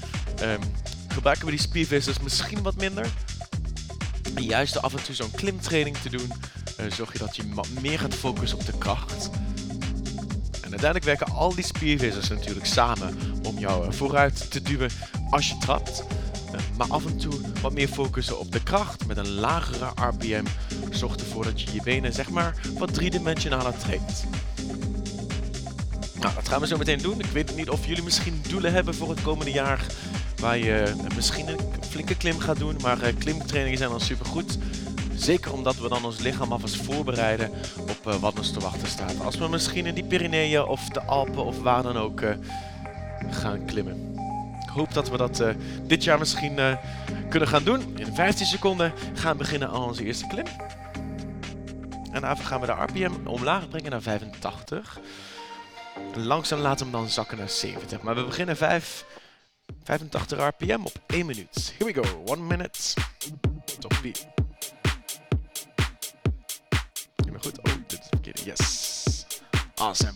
um, 0.43 0.61
gebruiken 1.09 1.45
we 1.45 1.51
die 1.51 1.61
spiervezels 1.61 2.21
misschien 2.21 2.63
wat 2.63 2.77
minder. 2.77 3.07
En 4.35 4.43
juist 4.43 4.83
af 4.83 4.95
en 4.95 5.03
toe 5.03 5.15
zo'n 5.15 5.31
klimtraining 5.31 5.97
te 5.97 6.11
doen, 6.11 6.33
zorg 6.89 7.13
je 7.13 7.19
dat 7.19 7.37
je 7.37 7.43
meer 7.81 7.99
gaat 7.99 8.15
focussen 8.15 8.59
op 8.59 8.67
de 8.67 8.79
kracht. 8.79 9.31
Uiteindelijk 10.75 11.21
werken 11.21 11.37
al 11.37 11.55
die 11.55 11.65
spiervezels 11.65 12.29
natuurlijk 12.29 12.67
samen 12.67 13.19
om 13.43 13.59
jou 13.59 13.87
uh, 13.87 13.93
vooruit 13.93 14.51
te 14.51 14.63
duwen 14.63 14.91
als 15.31 15.49
je 15.49 15.59
trapt. 15.59 16.05
maar 16.77 16.87
af 16.89 17.07
en 17.07 17.17
toe 17.17 17.33
wat 17.63 17.73
meer 17.73 17.89
focussen 17.89 18.39
op 18.39 18.53
de 18.53 18.63
kracht 18.63 19.07
met 19.07 19.17
een 19.17 19.31
lagere 19.31 19.87
RPM 19.95 20.45
zorgt 20.91 21.21
ervoor 21.21 21.45
dat 21.45 21.61
je 21.61 21.73
je 21.73 21.83
benen 21.83 22.13
zeg 22.13 22.31
maar 22.31 22.57
wat 22.79 22.95
driedimensionaler 22.95 23.79
trekt. 23.79 24.25
Nou, 26.21 26.35
dat 26.35 26.49
gaan 26.49 26.61
we 26.61 26.67
zo 26.67 26.77
meteen 26.77 27.03
doen. 27.03 27.21
Ik 27.21 27.31
weet 27.33 27.57
niet 27.57 27.71
of 27.71 27.87
jullie 27.87 28.03
misschien 28.03 28.43
doelen 28.49 28.73
hebben 28.73 28.95
voor 28.95 29.11
het 29.11 29.23
komende 29.23 29.53
jaar. 29.53 29.87
Waar 30.41 30.59
je 30.59 30.95
misschien 31.15 31.49
een 31.49 31.61
flinke 31.89 32.17
klim 32.17 32.39
gaat 32.39 32.59
doen. 32.59 32.77
Maar 32.83 33.13
klimtrainingen 33.19 33.79
zijn 33.79 33.91
dan 33.91 34.01
super 34.01 34.27
goed. 34.27 34.59
Zeker 35.17 35.53
omdat 35.53 35.77
we 35.77 35.89
dan 35.89 36.05
ons 36.05 36.19
lichaam 36.19 36.53
alvast 36.53 36.77
voorbereiden 36.77 37.51
op 37.81 38.07
eh, 38.07 38.15
wat 38.15 38.39
ons 38.39 38.53
te 38.53 38.61
wachten 38.61 38.89
staat. 38.89 39.21
Als 39.21 39.37
we 39.37 39.49
misschien 39.49 39.87
in 39.87 39.95
die 39.95 40.05
Pyreneeën 40.05 40.65
of 40.65 40.89
de 40.89 41.03
Alpen 41.03 41.45
of 41.45 41.63
waar 41.63 41.83
dan 41.83 41.97
ook 41.97 42.21
eh, 42.21 42.35
gaan 43.31 43.65
klimmen. 43.65 44.17
Ik 44.63 44.69
hoop 44.69 44.95
dat 44.95 45.11
we 45.11 45.17
dat 45.17 45.41
eh, 45.41 45.55
dit 45.83 46.05
jaar 46.05 46.19
misschien 46.19 46.59
kunnen 47.29 47.49
gaan 47.49 47.65
doen. 47.65 47.99
In 47.99 48.15
15 48.15 48.47
seconden 48.47 48.93
gaan 49.15 49.33
we 49.33 49.39
beginnen 49.39 49.69
aan 49.69 49.83
onze 49.83 50.05
eerste 50.05 50.27
klim. 50.27 50.47
En 52.13 52.21
daarvoor 52.21 52.45
gaan 52.45 52.61
we 52.61 52.67
de 52.67 52.73
RPM 52.73 53.27
omlaag 53.27 53.69
brengen 53.69 53.91
naar 53.91 54.03
85. 54.03 55.01
Langzaam 56.15 56.61
laten 56.61 56.87
we 56.87 56.93
hem 56.93 57.01
dan 57.01 57.11
zakken 57.11 57.39
naar 57.39 57.49
70. 57.49 58.03
Maar 58.03 58.15
we 58.15 58.25
beginnen 58.25 58.57
5, 58.57 59.05
85 59.85 60.39
RPM 60.49 60.81
op 60.85 61.03
1 61.07 61.27
minuut. 61.27 61.75
Here 61.79 61.93
we 61.93 62.03
go, 62.03 62.35
1 62.35 62.47
minute. 62.47 62.95
Top 63.79 63.95
4. 63.95 64.34
Yes. 68.45 69.25
Awesome. 69.77 70.13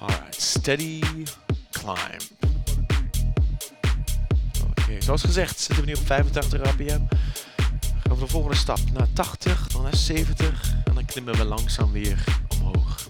Alright. 0.00 0.34
Steady 0.34 1.00
climb. 1.70 2.22
Oké, 4.68 5.00
zoals 5.00 5.22
gezegd 5.22 5.58
zitten 5.58 5.84
we 5.84 5.90
nu 5.90 5.96
op 5.96 6.06
85 6.06 6.60
rpm. 6.60 7.00
Gaan 8.02 8.14
we 8.14 8.18
de 8.18 8.26
volgende 8.26 8.56
stap 8.56 8.78
naar 8.92 9.12
80, 9.12 9.66
dan 9.68 9.82
naar 9.82 9.96
70. 9.96 10.74
En 10.84 10.94
dan 10.94 11.04
klimmen 11.04 11.34
we 11.36 11.44
langzaam 11.44 11.92
weer 11.92 12.24
omhoog. 12.48 13.08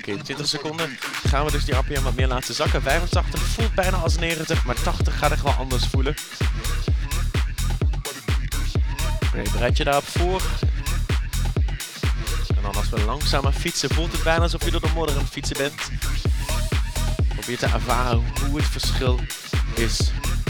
Oké, 0.00 0.10
okay, 0.10 0.22
20 0.24 0.46
seconden 0.46 0.98
gaan 1.26 1.44
we 1.44 1.50
dus 1.50 1.64
die 1.64 1.74
RPM 1.74 2.02
wat 2.02 2.14
meer 2.14 2.26
laten 2.26 2.54
zakken. 2.54 2.82
85 2.82 3.40
voelt 3.40 3.74
bijna 3.74 3.96
als 3.96 4.18
90, 4.18 4.64
maar 4.64 4.82
80 4.82 5.18
gaat 5.18 5.30
echt 5.30 5.42
wel 5.42 5.52
anders 5.52 5.86
voelen. 5.86 6.14
Oké, 9.26 9.42
bereid 9.52 9.76
je 9.76 9.84
daarop 9.84 10.06
voor. 10.06 10.42
En 12.56 12.62
dan 12.62 12.74
als 12.74 12.88
we 12.88 13.04
langzamer 13.04 13.52
fietsen, 13.52 13.90
voelt 13.90 14.12
het 14.12 14.22
bijna 14.22 14.42
alsof 14.42 14.64
je 14.64 14.70
door 14.70 14.80
de 14.80 14.90
modder 14.94 15.16
aan 15.16 15.22
het 15.22 15.32
fietsen 15.32 15.56
bent. 15.56 15.90
Probeer 17.28 17.58
te 17.58 17.66
ervaren 17.66 18.24
hoe 18.48 18.56
het 18.56 18.68
verschil 18.68 19.20
is, 19.74 19.98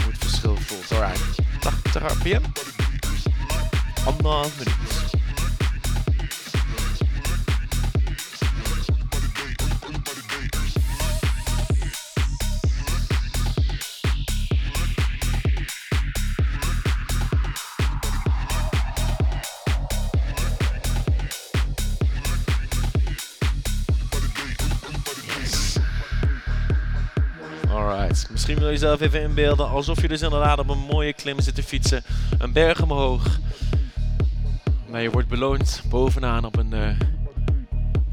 hoe 0.03 0.11
het 0.11 0.17
verschil 0.19 0.57
voelt. 0.65 0.91
Alright, 0.91 1.21
80 1.59 2.13
RPM. 2.13 2.41
Anderhalf 4.05 4.57
minuut. 4.57 5.10
Jezelf 28.71 29.01
even 29.01 29.21
inbeelden 29.21 29.69
alsof 29.69 30.01
je 30.01 30.07
dus 30.07 30.21
inderdaad 30.21 30.59
op 30.59 30.69
een 30.69 30.85
mooie 30.91 31.13
klim 31.13 31.39
zit 31.39 31.55
te 31.55 31.63
fietsen. 31.63 32.03
Een 32.37 32.53
berg 32.53 32.81
omhoog. 32.81 33.39
Maar 34.89 35.01
je 35.01 35.11
wordt 35.11 35.27
beloond 35.27 35.81
bovenaan 35.89 36.45
op 36.45 36.57
een, 36.57 36.73
uh, 36.73 36.99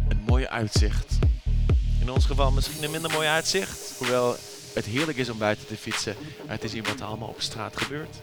een 0.09 0.21
mooi 0.27 0.47
uitzicht. 0.47 1.19
In 2.01 2.11
ons 2.11 2.27
geval 2.27 2.51
misschien 2.51 2.85
een 2.85 2.91
minder 2.91 3.11
mooi 3.11 3.29
uitzicht. 3.29 3.95
Hoewel 3.99 4.37
het 4.75 4.85
heerlijk 4.85 5.19
is 5.19 5.31
om 5.31 5.39
buiten 5.39 5.67
te 5.67 5.77
fietsen. 5.77 6.17
Het 6.47 6.65
is 6.65 6.73
hier 6.73 6.83
wat 6.83 7.01
allemaal 7.01 7.29
op 7.29 7.41
straat 7.41 7.77
gebeurt. 7.77 8.17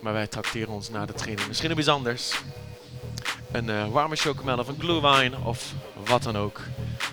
Maar 0.00 0.12
wij 0.12 0.26
tracteren 0.26 0.74
ons 0.74 0.90
na 0.90 1.06
de 1.06 1.12
training 1.12 1.48
misschien 1.48 1.72
op 1.72 1.78
iets 1.78 1.88
anders. 1.88 2.40
Een 3.52 3.68
uh, 3.68 3.88
warme 3.88 4.16
chocomel 4.16 4.58
of 4.58 4.68
een 4.68 4.80
glühwein 4.80 5.36
of 5.36 5.72
wat 6.06 6.22
dan 6.22 6.36
ook. 6.36 6.60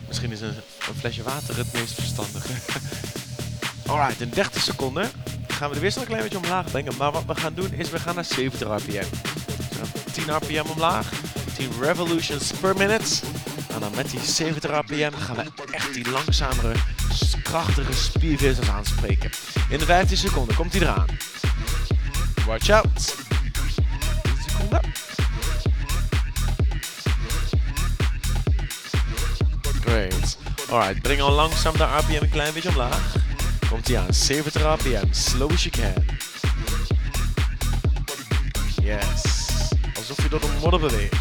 Misschien 0.07 0.31
is 0.31 0.41
een, 0.41 0.55
een 0.88 0.95
flesje 0.95 1.23
water 1.23 1.57
het 1.57 1.73
meest 1.73 1.93
verstandige. 1.93 2.53
Alright, 3.88 4.22
in 4.22 4.30
30 4.30 4.62
seconden 4.62 5.12
gaan 5.48 5.69
we 5.69 5.76
de 5.76 5.82
weerstand 5.82 6.06
een 6.06 6.12
klein 6.12 6.30
beetje 6.30 6.46
omlaag 6.46 6.72
brengen. 6.72 6.93
Maar 6.98 7.12
wat 7.12 7.26
we 7.26 7.36
gaan 7.36 7.54
doen 7.54 7.74
is 7.74 7.89
we 7.89 8.00
gaan 8.00 8.15
naar 8.15 8.26
70 8.26 8.67
rpm. 8.67 9.06
Dus 9.69 10.13
10 10.13 10.36
rpm 10.36 10.69
omlaag, 10.69 11.12
10 11.56 11.69
revolutions 11.82 12.52
per 12.52 12.78
minute. 12.78 13.26
En 13.74 13.80
dan 13.80 13.91
met 13.96 14.10
die 14.10 14.19
70 14.19 14.72
rpm 14.72 15.12
gaan 15.17 15.36
we 15.36 15.43
echt 15.72 15.93
die 15.93 16.10
langzamere, 16.10 16.74
krachtige 17.43 17.93
spiervezels 17.93 18.69
aanspreken. 18.69 19.30
In 19.69 19.78
de 19.78 19.86
15 19.86 20.17
seconden 20.17 20.56
komt 20.56 20.74
hij 20.74 20.82
eraan. 20.82 21.08
Watch 22.46 22.69
out. 22.69 23.15
10 24.24 24.34
seconden. 24.50 24.82
Great. 29.82 30.38
Alright, 30.69 31.02
breng 31.02 31.22
al 31.22 31.32
langzaam 31.32 31.78
de 31.78 31.84
RPM 31.84 32.24
een 32.24 32.30
klein 32.30 32.54
beetje 32.54 32.69
omlaag. 32.69 33.22
Komt 33.73 33.88
hij 33.88 33.99
aan, 33.99 34.13
70 34.13 34.62
rpm, 34.62 35.07
slow 35.12 35.51
as 35.51 35.63
you 35.63 35.69
can. 35.69 36.05
Yes, 38.83 39.23
alsof 39.97 40.23
je 40.23 40.29
door 40.29 40.39
de 40.39 40.47
modder 40.62 40.79
beweegt. 40.79 41.13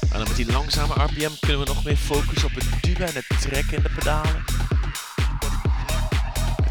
En 0.00 0.18
dan 0.18 0.28
met 0.28 0.36
die 0.36 0.52
langzame 0.52 0.94
RPM 0.94 1.30
kunnen 1.40 1.60
we 1.60 1.66
nog 1.66 1.84
meer 1.84 1.96
focussen 1.96 2.48
op 2.48 2.54
het 2.54 2.82
duwen 2.82 3.06
en 3.06 3.14
het 3.14 3.40
trekken 3.40 3.76
in 3.76 3.82
de 3.82 3.90
pedalen. 3.94 4.44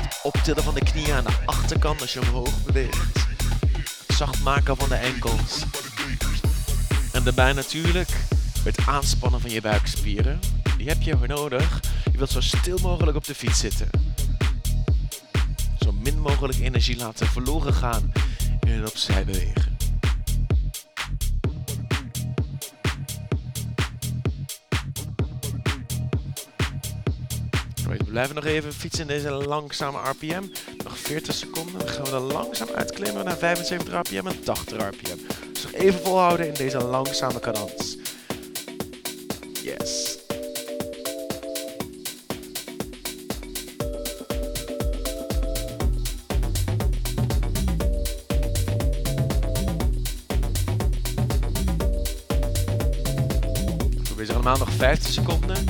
Het 0.02 0.20
optillen 0.24 0.64
van 0.64 0.74
de 0.74 0.84
knieën 0.84 1.14
aan 1.14 1.24
de 1.24 1.38
achterkant 1.46 2.02
als 2.02 2.14
je 2.14 2.22
omhoog 2.22 2.64
beweegt. 2.66 3.28
Zacht 4.08 4.44
maken 4.44 4.78
van 4.78 4.90
de 4.90 4.96
enkels. 4.96 5.64
En 7.12 7.24
daarbij 7.24 7.54
natuurlijk 7.54 8.10
het 8.64 8.88
aanspannen 8.88 9.42
van 9.42 9.50
je 9.50 9.62
buikspieren. 9.62 10.40
Die 10.78 10.88
heb 10.88 11.02
je 11.02 11.16
nodig. 11.28 11.80
Je 12.12 12.18
wilt 12.18 12.30
zo 12.30 12.42
stil 12.42 12.78
mogelijk 12.82 13.18
op 13.18 13.26
de 13.26 13.36
fiets 13.36 13.60
zitten. 13.60 13.90
Zo 15.80 15.92
min 15.92 16.20
mogelijk 16.20 16.60
energie 16.60 16.98
laten 16.98 17.28
verloren 17.28 17.74
gaan 17.74 18.12
in 18.60 18.72
het 18.72 18.90
opzij 18.90 19.26
bewegen. 19.26 19.78
We 27.90 28.04
blijven 28.04 28.36
nog 28.36 28.46
even 28.46 28.74
fietsen 28.74 29.02
in 29.02 29.08
deze 29.08 29.32
langzame 29.32 29.98
RPM. 30.10 30.44
Nog 30.84 30.98
40 30.98 31.36
seconden. 31.36 31.80
Dan 31.80 31.88
gaan 31.88 32.04
we 32.04 32.12
er 32.12 32.20
langzaam 32.20 32.68
uitklimmen 32.76 33.26
naar 33.26 33.38
75 33.38 33.94
RPM 33.94 34.28
en 34.28 34.44
80 34.44 34.78
RPM. 34.78 35.18
Dus 35.54 35.64
nog 35.64 35.74
even 35.74 36.00
volhouden 36.00 36.48
in 36.48 36.54
deze 36.54 36.84
langzame 36.84 37.40
cadans. 37.40 37.98
Yes. 39.78 40.18
Zijn 54.16 54.34
allemaal 54.34 54.58
nog 54.58 54.72
50 54.72 55.12
seconden. 55.12 55.66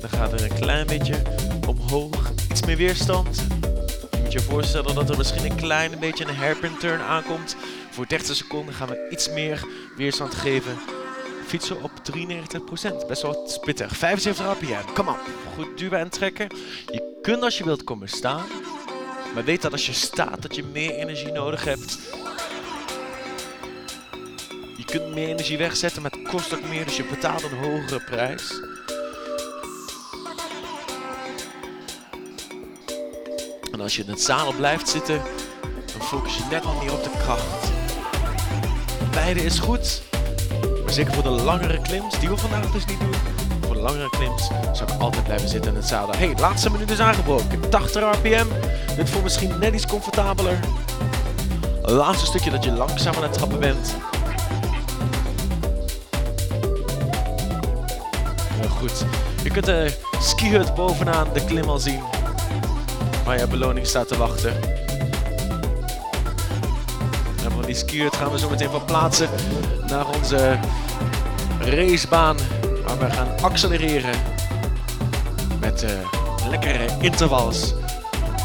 Dan 0.00 0.10
gaat 0.10 0.32
er 0.32 0.42
een 0.42 0.58
klein 0.58 0.86
beetje 0.86 1.22
omhoog. 1.68 2.32
Iets 2.50 2.62
meer 2.62 2.76
weerstand. 2.76 3.36
Je 4.10 4.18
moet 4.22 4.32
je 4.32 4.40
voorstellen 4.40 4.94
dat 4.94 5.10
er 5.10 5.16
misschien 5.16 5.44
een 5.44 5.56
klein 5.56 5.98
beetje 6.00 6.24
een 6.24 6.34
hairpin 6.34 6.78
turn 6.78 7.00
aankomt. 7.00 7.56
Voor 7.90 8.06
30 8.06 8.36
seconden 8.36 8.74
gaan 8.74 8.88
we 8.88 9.06
iets 9.10 9.28
meer 9.30 9.64
weerstand 9.96 10.34
geven. 10.34 10.91
Fietsen 11.52 11.82
op 11.82 11.90
93%. 13.02 13.06
Best 13.08 13.22
wel 13.22 13.48
pittig. 13.64 13.96
75 13.96 14.46
rpm. 14.46 14.92
Kom 14.94 15.08
op. 15.08 15.20
Goed 15.54 15.78
duwen 15.78 15.98
en 15.98 16.10
trekken. 16.10 16.48
Je 16.86 17.18
kunt 17.22 17.42
als 17.42 17.58
je 17.58 17.64
wilt 17.64 17.84
komen 17.84 18.08
staan. 18.08 18.44
Maar 19.34 19.44
weet 19.44 19.62
dat 19.62 19.72
als 19.72 19.86
je 19.86 19.92
staat 19.92 20.42
dat 20.42 20.54
je 20.54 20.64
meer 20.64 20.94
energie 20.94 21.32
nodig 21.32 21.64
hebt. 21.64 21.98
Je 24.76 24.84
kunt 24.84 25.14
meer 25.14 25.28
energie 25.28 25.58
wegzetten, 25.58 26.02
maar 26.02 26.10
het 26.10 26.28
kost 26.28 26.54
ook 26.54 26.68
meer. 26.68 26.84
Dus 26.84 26.96
je 26.96 27.04
betaalt 27.04 27.42
een 27.42 27.58
hogere 27.58 28.00
prijs. 28.00 28.60
En 33.72 33.80
als 33.80 33.96
je 33.96 34.02
in 34.02 34.10
het 34.10 34.22
zadel 34.22 34.52
blijft 34.52 34.88
zitten, 34.88 35.22
dan 35.92 36.02
focus 36.02 36.36
je 36.36 36.44
net 36.50 36.64
wat 36.64 36.82
meer 36.82 36.92
op 36.92 37.02
de 37.02 37.10
kracht. 37.10 37.70
Beide 39.10 39.44
is 39.44 39.58
goed. 39.58 40.11
Maar 40.92 41.04
zeker 41.04 41.22
voor 41.22 41.36
de 41.36 41.42
langere 41.42 41.80
klims, 41.80 42.18
die 42.20 42.28
we 42.28 42.36
vandaag 42.36 42.70
dus 42.70 42.84
niet 42.84 43.00
doen. 43.00 43.14
Voor 43.60 43.74
de 43.74 43.80
langere 43.80 44.10
klims 44.10 44.48
zou 44.72 44.92
ik 44.92 45.00
altijd 45.00 45.24
blijven 45.24 45.48
zitten 45.48 45.70
in 45.70 45.76
het 45.76 45.86
zadel. 45.86 46.14
hey, 46.14 46.34
laatste 46.38 46.70
minuut 46.70 46.90
is 46.90 47.00
aangebroken. 47.00 47.70
80 47.70 48.02
rpm. 48.02 48.46
Dit 48.96 49.10
voelt 49.10 49.22
misschien 49.22 49.58
net 49.58 49.74
iets 49.74 49.86
comfortabeler. 49.86 50.58
Laatste 51.82 52.26
stukje 52.26 52.50
dat 52.50 52.64
je 52.64 52.72
langzaam 52.72 53.14
aan 53.14 53.22
het 53.22 53.32
trappen 53.32 53.60
bent. 53.60 53.96
Heel 58.60 58.68
goed. 58.68 59.04
Je 59.42 59.50
kunt 59.50 59.64
de 59.64 59.98
skihut 60.20 60.74
bovenaan 60.74 61.26
de 61.32 61.44
klim 61.44 61.68
al 61.68 61.78
zien. 61.78 62.00
Waar 63.24 63.38
je 63.38 63.46
beloning 63.46 63.86
staat 63.86 64.08
te 64.08 64.16
wachten. 64.16 64.81
Van 67.72 67.86
die 67.86 68.10
gaan 68.10 68.30
we 68.30 68.38
zo 68.38 68.50
meteen 68.50 68.70
verplaatsen 68.70 69.28
naar 69.86 70.06
onze 70.08 70.58
racebaan. 71.60 72.36
Waar 72.86 72.98
we 72.98 73.10
gaan 73.10 73.28
accelereren. 73.40 74.14
Met 75.60 75.82
uh, 75.82 75.90
lekkere 76.48 76.86
intervals. 77.00 77.74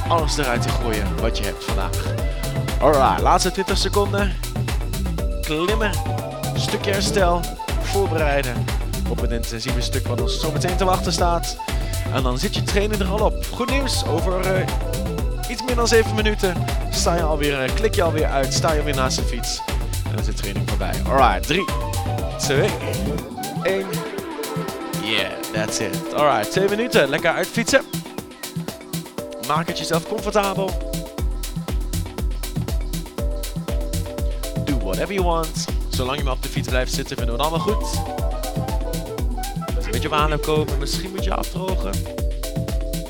Alles 0.08 0.38
eruit 0.38 0.62
te 0.62 0.70
gooien 0.70 1.20
wat 1.22 1.38
je 1.38 1.44
hebt 1.44 1.64
vandaag. 1.64 2.14
Alright, 2.82 3.22
laatste 3.22 3.52
20 3.52 3.78
seconden. 3.78 4.34
Klimmen. 5.42 5.92
Stukje 6.56 6.92
herstel. 6.92 7.42
Voorbereiden 7.82 8.66
op 9.10 9.22
het 9.22 9.32
intensieve 9.32 9.82
stuk 9.82 10.08
wat 10.08 10.22
ons 10.22 10.40
zo 10.40 10.52
meteen 10.52 10.78
te 10.78 10.86
wachten 10.86 11.12
staat. 11.14 11.58
En 12.14 12.24
dan 12.24 12.38
zit 12.38 12.56
je 12.56 12.64
trainen 12.64 13.00
er 13.00 13.08
al 13.08 13.26
op. 13.26 13.46
Goed 13.54 13.70
nieuws, 13.70 14.06
over 14.06 14.58
uh, 14.58 14.66
iets 15.50 15.64
meer 15.64 15.76
dan 15.76 15.88
7 15.88 16.16
minuten 16.16 16.56
sta 16.90 17.16
je 17.16 17.22
alweer, 17.22 17.64
uh, 17.64 17.76
klik 17.76 17.96
je 17.96 18.04
alweer 18.04 18.26
uit, 18.26 18.54
sta 18.54 18.72
je 18.72 18.80
alweer 18.80 18.96
naast 18.96 19.18
de 19.18 19.24
fiets. 19.24 19.62
En 20.04 20.12
dan 20.12 20.20
is 20.20 20.26
de 20.26 20.34
training 20.34 20.70
voorbij. 20.70 20.94
Alright, 21.08 21.48
3, 21.48 21.66
2, 22.38 22.70
1. 23.64 23.86
Yeah, 25.04 25.32
that's 25.54 25.80
it. 25.80 26.14
Alright, 26.14 26.52
2 26.52 26.70
minuten, 26.70 27.10
lekker 27.10 27.32
uitfietsen. 27.32 27.82
Maak 29.48 29.68
het 29.68 29.78
jezelf 29.78 30.08
comfortabel. 30.08 30.72
Do 34.66 34.78
whatever 34.78 35.14
you 35.14 35.26
want. 35.26 35.66
Zolang 35.90 36.18
je 36.18 36.24
maar 36.24 36.34
op 36.34 36.44
de 36.44 36.50
fiets 36.50 36.68
blijft 36.68 36.94
zitten, 36.94 37.18
vinden 37.18 37.36
we 37.36 37.44
het 37.44 37.52
allemaal 37.52 37.76
goed 37.76 38.16
een 39.88 40.02
beetje 40.02 40.36
op 40.36 40.42
komen. 40.42 40.80
Misschien 40.80 41.10
moet 41.10 41.24
je 41.24 41.34
afdrogen. 41.34 41.92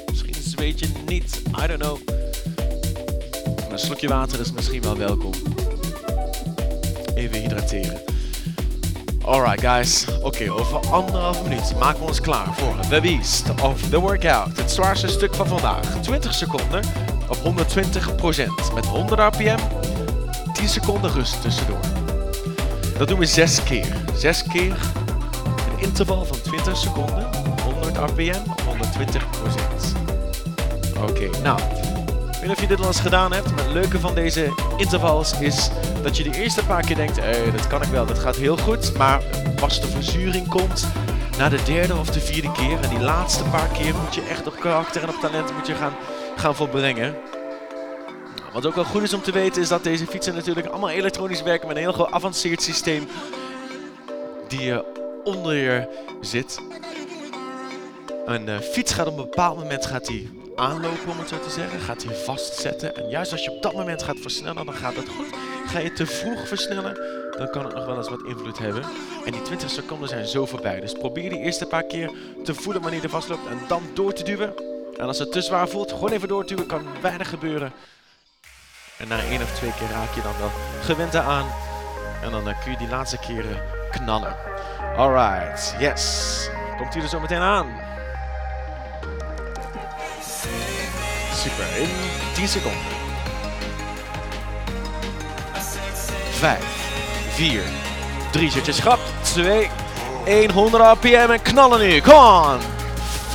Misschien 0.10 0.36
zweet 0.36 0.80
je 0.80 0.88
niet. 1.06 1.42
I 1.64 1.68
don't 1.68 1.80
know. 1.80 2.17
Een 3.78 3.84
slokje 3.84 4.08
water 4.08 4.40
is 4.40 4.52
misschien 4.52 4.82
wel 4.82 4.98
welkom. 4.98 5.32
Even 7.16 7.40
hydrateren. 7.40 8.02
Alright 9.22 9.62
guys, 9.62 10.06
oké, 10.22 10.52
over 10.52 10.90
anderhalf 10.90 11.44
minuut 11.44 11.76
maken 11.80 12.00
we 12.00 12.06
ons 12.06 12.22
klaar 12.22 12.54
voor 12.54 12.76
The 12.90 13.02
Beast 13.02 13.50
of 13.62 13.82
the 13.90 14.00
Workout. 14.00 14.58
Het 14.58 14.72
zwaarste 14.72 15.08
stuk 15.08 15.36
van 15.36 15.48
vandaag. 15.48 16.02
20 16.02 16.34
seconden 16.34 16.84
op 17.30 17.38
120% 17.38 18.74
met 18.74 18.86
100 18.86 19.20
rpm. 19.20 19.60
10 20.54 20.68
seconden 20.68 21.12
rust 21.12 21.42
tussendoor. 21.42 21.82
Dat 22.98 23.08
doen 23.08 23.20
we 23.20 23.26
6 23.26 23.64
keer. 23.64 23.96
6 24.16 24.44
keer 24.44 24.78
interval 25.78 26.26
van 26.26 26.42
20 26.42 26.78
seconden, 26.78 27.30
100 27.64 27.98
rpm 27.98 28.52
op 28.52 28.62
120% 28.62 30.08
Oké, 31.10 31.30
nou, 31.44 31.60
weet 32.48 32.56
of 32.56 32.62
je 32.62 32.68
dit 32.68 32.80
al 32.80 32.88
eens 32.88 33.00
gedaan 33.00 33.34
hebt, 33.34 33.50
maar 33.50 33.64
het 33.64 33.74
leuke 33.74 34.00
van 34.00 34.16
deze 34.16 34.54
intervals 34.78 35.40
is 35.40 35.70
dat 36.04 36.18
je 36.18 36.24
de 36.24 36.38
eerste 36.38 36.66
paar 36.66 36.86
keer 36.86 36.96
denkt, 36.96 37.16
dat 37.52 37.68
kan 37.68 37.82
ik 37.82 37.88
wel, 37.88 38.06
dat 38.06 38.20
gaat 38.20 38.36
heel 38.36 38.58
goed, 38.58 38.98
maar 38.98 39.22
pas 39.56 39.82
de 39.82 39.88
verzuring 39.88 40.48
komt 40.48 40.88
na 41.38 41.50
de 41.50 41.64
derde 41.64 41.96
of 41.96 42.10
de 42.10 42.20
vierde 42.20 42.52
keer 42.52 42.80
en 42.82 42.90
die 42.90 43.00
laatste 43.00 43.44
paar 43.44 43.68
keer 43.68 43.96
moet 43.96 44.16
je 44.16 44.22
echt 44.22 44.48
op 44.48 44.60
karakter 44.60 45.04
en 45.04 45.10
op 45.10 45.16
talent 45.22 45.54
moet 45.54 45.68
je 45.68 45.76
gaan, 45.76 45.96
gaan 46.36 46.56
volbrengen. 46.56 47.16
Wat 48.54 48.66
ook 48.66 48.76
wel 48.76 48.84
goed 48.84 49.04
is 49.04 49.14
om 49.14 49.22
te 49.22 49.32
weten 49.32 49.62
is 49.62 49.68
dat 49.68 49.84
deze 49.84 50.08
fietsen 50.08 50.36
natuurlijk 50.36 50.68
allemaal 50.68 50.90
elektronisch 50.90 51.44
werken 51.44 51.68
met 51.68 51.78
een 51.78 51.84
heel 51.84 51.94
geavanceerd 51.94 52.62
systeem 52.62 53.08
die 54.48 54.62
je 54.62 54.86
onder 55.24 55.54
je 55.54 55.88
zit. 56.22 56.60
Een 58.26 58.50
uh, 58.50 58.60
fiets 58.60 58.94
gaat 58.94 59.08
op 59.08 59.18
een 59.18 59.24
bepaald 59.24 59.58
moment 59.58 59.86
gaat 59.86 60.08
hij 60.08 60.30
aanlopen, 60.58 61.10
om 61.10 61.20
het 61.20 61.30
zo 61.30 61.40
te 61.40 61.50
zeggen. 61.50 61.80
Gaat 61.80 62.04
hij 62.04 62.16
vastzetten. 62.16 62.96
En 62.96 63.10
juist 63.10 63.32
als 63.32 63.44
je 63.44 63.52
op 63.52 63.62
dat 63.62 63.74
moment 63.74 64.04
gaat 64.04 64.20
versnellen, 64.20 64.66
dan 64.66 64.76
gaat 64.76 64.96
het 64.96 65.10
goed. 65.10 65.28
Ga 65.66 65.80
je 65.80 65.94
te 65.94 66.06
vroeg 66.06 66.48
versnellen, 66.48 66.96
dan 67.38 67.50
kan 67.50 67.66
het 67.66 67.76
nog 67.76 67.86
wel 67.86 67.98
eens 67.98 68.10
wat 68.10 68.24
invloed 68.24 68.58
hebben. 68.58 68.84
En 69.26 69.32
die 69.32 69.42
20 69.42 69.70
seconden 69.70 70.10
zijn 70.10 70.26
zo 70.26 70.46
voorbij. 70.46 70.80
Dus 70.80 70.94
probeer 70.94 71.30
die 71.30 71.40
eerste 71.40 71.66
paar 71.66 71.84
keer 71.84 72.12
te 72.44 72.54
voelen 72.54 72.82
wanneer 72.82 73.02
je 73.02 73.10
vastloopt 73.10 73.48
en 73.48 73.60
dan 73.68 73.84
door 73.94 74.14
te 74.14 74.24
duwen. 74.24 74.54
En 74.98 75.06
als 75.06 75.20
het 75.20 75.32
te 75.32 75.42
zwaar 75.42 75.68
voelt, 75.68 75.92
gewoon 75.92 76.12
even 76.12 76.28
doorduwen. 76.28 76.66
Kan 76.66 76.86
weinig 77.02 77.30
gebeuren. 77.30 77.72
En 78.98 79.08
na 79.08 79.20
één 79.20 79.42
of 79.42 79.56
twee 79.56 79.74
keer 79.80 79.90
raak 79.90 80.16
je 80.16 80.22
dan 80.22 80.38
wel 80.40 80.52
gewend 80.82 81.16
aan. 81.16 81.48
En 82.24 82.32
dan 82.32 82.48
uh, 82.48 82.62
kun 82.62 82.72
je 82.72 82.78
die 82.78 82.90
laatste 82.90 83.18
keren 83.18 83.62
knallen. 83.92 84.36
Alright, 84.96 85.76
yes. 85.80 86.50
Komt 86.78 86.94
hij 86.94 87.04
er 87.04 87.10
zo 87.10 87.20
meteen 87.20 87.42
aan? 87.42 87.97
Super, 91.38 91.66
in 91.78 91.90
10 92.34 92.48
seconden. 92.48 92.82
5, 96.32 96.58
4, 97.34 97.62
3, 98.32 98.52
zet 98.52 98.66
je 98.66 98.72
schrap, 98.72 99.00
2, 99.22 99.70
100 100.54 100.84
rpm 100.84 101.32
en 101.32 101.42
knallen 101.42 101.80
nu. 101.80 102.02
Come 102.02 102.54
on. 102.54 102.60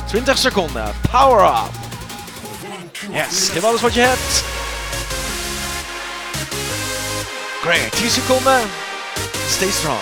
20 0.05 0.37
seconden. 0.37 0.95
Power 1.11 1.43
up. 1.45 1.71
Yes, 3.11 3.49
geef 3.49 3.63
alles 3.63 3.81
wat 3.81 3.93
je 3.93 3.99
hebt. 3.99 4.43
Great, 7.61 7.91
10 7.91 8.09
seconden. 8.09 8.61
Stay 9.47 9.69
strong. 9.69 9.99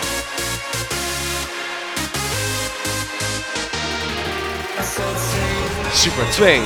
Super, 5.93 6.29
2, 6.29 6.61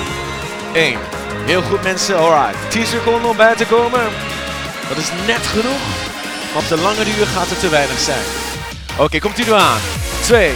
1. 0.74 1.00
Heel 1.46 1.62
goed 1.62 1.84
mensen, 1.84 2.18
alright. 2.18 2.72
10 2.72 2.86
seconden 2.86 3.30
om 3.30 3.38
bij 3.38 3.56
te 3.56 3.66
komen. 3.66 4.02
Dat 4.90 4.98
is 4.98 5.10
net 5.26 5.48
genoeg. 5.48 5.82
Maar 6.54 6.64
op 6.64 6.68
de 6.68 6.78
lange 6.78 7.04
duur 7.04 7.28
gaat 7.28 7.50
het 7.50 7.60
te 7.60 7.70
weinig 7.70 8.00
zijn. 8.00 8.26
Oké, 8.98 9.20
komt 9.20 9.38
hij 9.38 9.46
nu 9.46 9.54
aan. 9.54 9.80
2, 10.22 10.54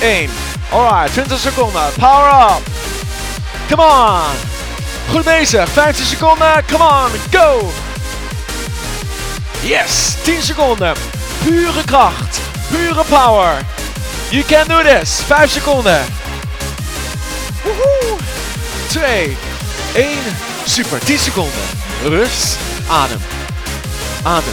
1. 0.00 0.30
Alright, 0.70 1.12
20 1.12 1.38
seconden. 1.38 1.82
Power 1.98 2.50
up. 2.50 2.62
Come 3.68 3.82
on. 3.82 4.36
Goed 5.10 5.24
bezig. 5.24 5.68
15 5.68 6.04
seconden. 6.04 6.64
Come 6.70 6.84
on, 6.84 7.10
go. 7.30 7.72
Yes, 9.60 10.14
10 10.22 10.42
seconden. 10.42 10.94
Pure 11.44 11.84
kracht. 11.84 12.40
Pure 12.70 13.04
power. 13.04 13.62
You 14.30 14.44
can 14.44 14.68
do 14.68 14.82
this. 14.82 15.20
5 15.26 15.50
seconden. 15.50 16.00
Woehoe. 17.62 18.18
2, 18.88 19.36
1. 19.98 20.18
Super, 20.64 20.98
10 21.04 21.18
seconden. 21.18 21.60
Rust. 22.02 22.58
Adem. 22.88 23.18
Adem. 24.22 24.52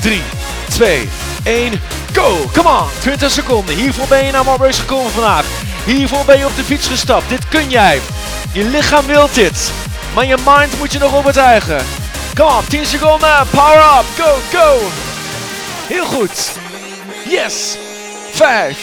3, 0.00 0.22
2, 0.68 1.08
1. 1.44 1.80
Go! 2.12 2.50
Come 2.52 2.68
on! 2.68 2.88
20 3.00 3.30
seconden. 3.30 3.74
Hiervoor 3.74 4.06
ben 4.06 4.24
je 4.24 4.32
naar 4.32 4.44
Marbrace 4.44 4.80
gekomen 4.80 5.10
vandaag. 5.10 5.44
Hiervoor 5.84 6.24
ben 6.24 6.38
je 6.38 6.46
op 6.46 6.56
de 6.56 6.64
fiets 6.64 6.86
gestapt. 6.86 7.28
Dit 7.28 7.48
kun 7.48 7.70
jij. 7.70 8.00
Je 8.52 8.64
lichaam 8.64 9.06
wil 9.06 9.28
dit. 9.32 9.70
Maar 10.14 10.26
je 10.26 10.36
mind 10.44 10.78
moet 10.78 10.92
je 10.92 10.98
nog 10.98 11.14
overtuigen. 11.14 11.84
Come 12.34 12.50
on, 12.50 12.66
10 12.68 12.86
seconden. 12.86 13.46
Power 13.50 13.98
up. 13.98 14.04
Go, 14.16 14.38
go. 14.52 14.78
Heel 15.86 16.04
goed. 16.04 16.50
Yes. 17.28 17.76
5, 18.32 18.78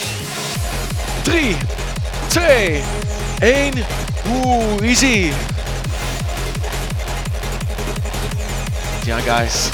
3, 1.23 1.57
2, 2.28 2.84
1. 3.39 3.86
Oeh, 4.27 4.89
easy. 4.89 5.31
Ja, 9.05 9.17
guys. 9.19 9.69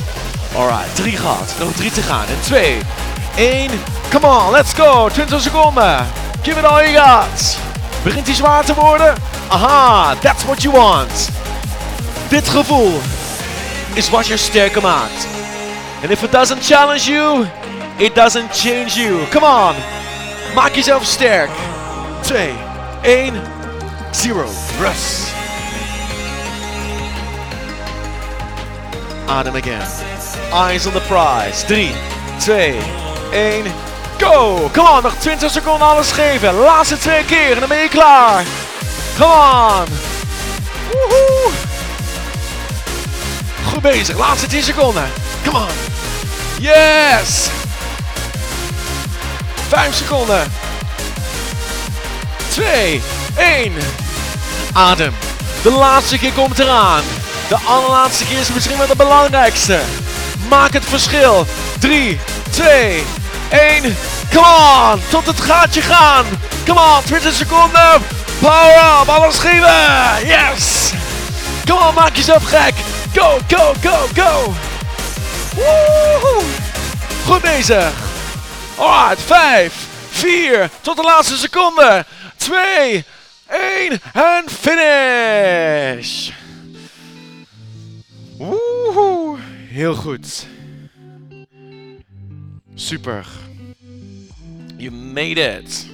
Alright, 0.56 0.96
3 0.96 1.18
gehad. 1.18 1.54
Nog 1.60 1.72
3 1.72 1.92
te 1.92 2.02
gaan. 2.02 2.26
En 2.28 2.42
2, 2.42 2.80
1. 3.36 3.70
Come 4.10 4.28
on, 4.28 4.52
let's 4.52 4.74
go. 4.74 5.10
20 5.10 5.42
seconden. 5.42 6.06
Give 6.44 6.60
it 6.60 6.66
all 6.66 6.92
you 6.92 6.96
got. 6.96 7.58
Begint 8.04 8.26
hij 8.26 8.36
zwaar 8.36 8.66
te 8.66 8.74
worden? 8.74 9.16
Aha, 9.48 10.16
that's 10.16 10.44
what 10.44 10.62
you 10.62 10.74
want. 10.76 11.30
Dit 12.30 12.50
gevoel 12.50 13.02
is 13.94 14.10
wat 14.10 14.28
je 14.28 14.38
sterker 14.38 14.82
maakt. 14.82 15.28
And 16.02 16.12
if 16.12 16.24
it 16.24 16.32
doesn't 16.32 16.66
challenge 16.66 17.12
you, 17.12 17.46
it 17.96 18.16
doesn't 18.16 18.58
change 18.58 18.90
you. 18.90 19.28
Come 19.30 19.46
on. 19.46 19.76
Maak 20.56 20.76
jezelf 20.76 21.04
sterk. 21.04 21.50
2, 22.22 22.54
1, 23.04 23.42
0. 24.12 24.46
Rust. 24.80 25.34
Adem 29.28 29.56
again. 29.56 29.82
Eyes 30.54 30.86
on 30.86 30.94
the 30.94 31.02
prize. 31.08 31.64
3, 31.64 31.92
2, 32.40 32.80
1. 33.32 33.72
Go! 34.20 34.70
Come 34.74 34.88
on, 34.88 35.04
nog 35.04 35.14
20 35.20 35.52
seconden 35.52 35.88
alles 35.88 36.12
geven. 36.12 36.54
Laatste 36.54 36.98
twee 36.98 37.26
keer 37.26 37.54
en 37.54 37.60
dan 37.60 37.70
ben 37.70 37.82
je 37.82 37.90
klaar. 37.90 38.44
Come 39.18 39.34
on. 39.34 39.86
Woehoe. 40.92 41.52
Goed 43.66 43.82
bezig. 43.82 44.18
Laatste 44.18 44.48
10 44.48 44.64
seconden. 44.64 45.10
Come 45.44 45.58
on. 45.58 45.68
Yes! 46.60 47.50
5 49.70 49.96
seconden. 49.96 50.52
2, 52.52 53.02
1. 53.38 53.74
Adem. 54.74 55.14
De 55.62 55.72
laatste 55.72 56.18
keer 56.18 56.32
komt 56.32 56.60
eraan. 56.60 57.04
De 57.48 57.58
allerlaatste 57.66 58.26
keer 58.26 58.40
is 58.40 58.54
misschien 58.54 58.78
wel 58.78 58.88
de 58.88 58.96
belangrijkste. 58.96 59.80
Maak 60.50 60.74
het 60.74 60.86
verschil. 60.86 61.46
3, 61.80 62.20
2, 62.50 63.04
1. 63.50 63.96
Come 64.34 64.92
on. 64.92 65.02
Tot 65.10 65.26
het 65.26 65.42
gaatje 65.42 65.82
gaan. 65.82 66.26
Come 66.66 66.80
on. 66.80 67.04
20 67.04 67.34
seconden. 67.34 68.02
Power 68.40 69.00
up. 69.02 69.10
Alles 69.10 69.40
geven. 69.40 70.28
Yes. 70.28 70.92
Come 71.66 71.88
on. 71.88 71.94
Maak 71.94 72.16
jezelf 72.16 72.44
gek. 72.44 72.74
Go, 73.16 73.38
go, 73.48 73.74
go, 73.82 74.08
go. 74.16 74.54
Woehoe. 75.56 76.44
Goed 77.26 77.42
bezig. 77.42 77.92
Alright. 78.76 79.20
5, 79.26 79.74
4. 80.12 80.70
Tot 80.82 80.96
de 80.96 81.04
laatste 81.04 81.38
seconde. 81.38 82.06
2, 82.42 83.04
1. 83.48 84.00
En 84.14 84.50
finish. 84.50 86.32
Woehoe. 88.38 89.38
Heel 89.68 89.96
goed. 89.96 90.48
Super. 92.76 93.26
You 94.78 94.92
made 94.92 95.38
it. 95.38 95.88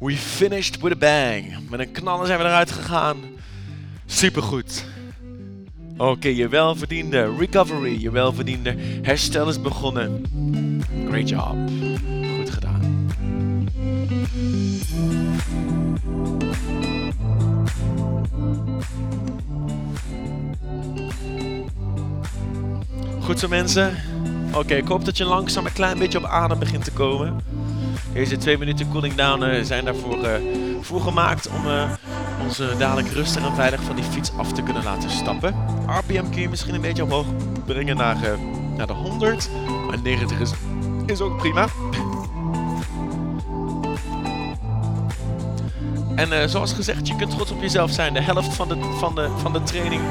We 0.00 0.16
finished 0.16 0.80
with 0.80 0.92
a 0.92 0.96
bang. 0.96 1.68
Met 1.70 1.80
een 1.80 1.92
knaller 1.92 2.26
zijn 2.26 2.38
we 2.38 2.44
eruit 2.44 2.72
gegaan. 2.72 3.18
Supergoed. 4.06 4.84
Oké, 5.96 6.28
je 6.28 6.48
welverdiende 6.48 7.34
recovery, 7.38 8.00
je 8.00 8.10
welverdiende 8.10 8.74
herstel 9.02 9.48
is 9.48 9.60
begonnen. 9.60 10.22
Great 11.08 11.28
job. 11.28 11.56
Goed 23.20 23.38
zo 23.38 23.48
mensen. 23.48 23.96
Oké, 24.52 24.74
ik 24.74 24.88
hoop 24.88 25.04
dat 25.04 25.16
je 25.16 25.24
langzaam 25.24 25.66
een 25.66 25.72
klein 25.72 25.98
beetje 25.98 26.18
op 26.18 26.24
adem 26.24 26.58
begint 26.58 26.84
te 26.84 26.92
komen. 26.92 27.40
Deze 28.12 28.36
twee 28.36 28.58
minuten 28.58 28.90
cooling 28.90 29.14
down 29.14 29.42
uh, 29.42 29.62
zijn 29.62 29.84
daarvoor 29.84 30.18
uh, 30.24 30.30
voor 30.80 31.00
gemaakt 31.00 31.48
om 31.48 31.66
uh, 31.66 31.90
ons 32.42 32.62
dadelijk 32.78 33.08
rustig 33.08 33.44
en 33.44 33.54
veilig 33.54 33.82
van 33.82 33.96
die 33.96 34.04
fiets 34.04 34.32
af 34.36 34.52
te 34.52 34.62
kunnen 34.62 34.84
laten 34.84 35.10
stappen. 35.10 35.54
RPM 35.86 36.30
kun 36.30 36.40
je 36.40 36.48
misschien 36.48 36.74
een 36.74 36.80
beetje 36.80 37.04
omhoog 37.04 37.26
brengen 37.66 37.96
naar, 37.96 38.16
naar 38.76 38.86
de 38.86 38.92
100. 38.92 39.50
Maar 39.86 39.98
90 40.02 40.40
is, 40.40 40.52
is 41.06 41.20
ook 41.20 41.36
prima. 41.36 41.68
En 46.14 46.32
uh, 46.32 46.38
zoals 46.46 46.72
gezegd, 46.72 47.08
je 47.08 47.16
kunt 47.16 47.30
trots 47.30 47.50
op 47.50 47.60
jezelf 47.60 47.90
zijn. 47.90 48.14
De 48.14 48.20
helft 48.20 48.54
van 48.54 48.68
de, 48.68 48.76
van, 48.98 49.14
de, 49.14 49.28
van 49.36 49.52
de 49.52 49.62
training 49.62 50.02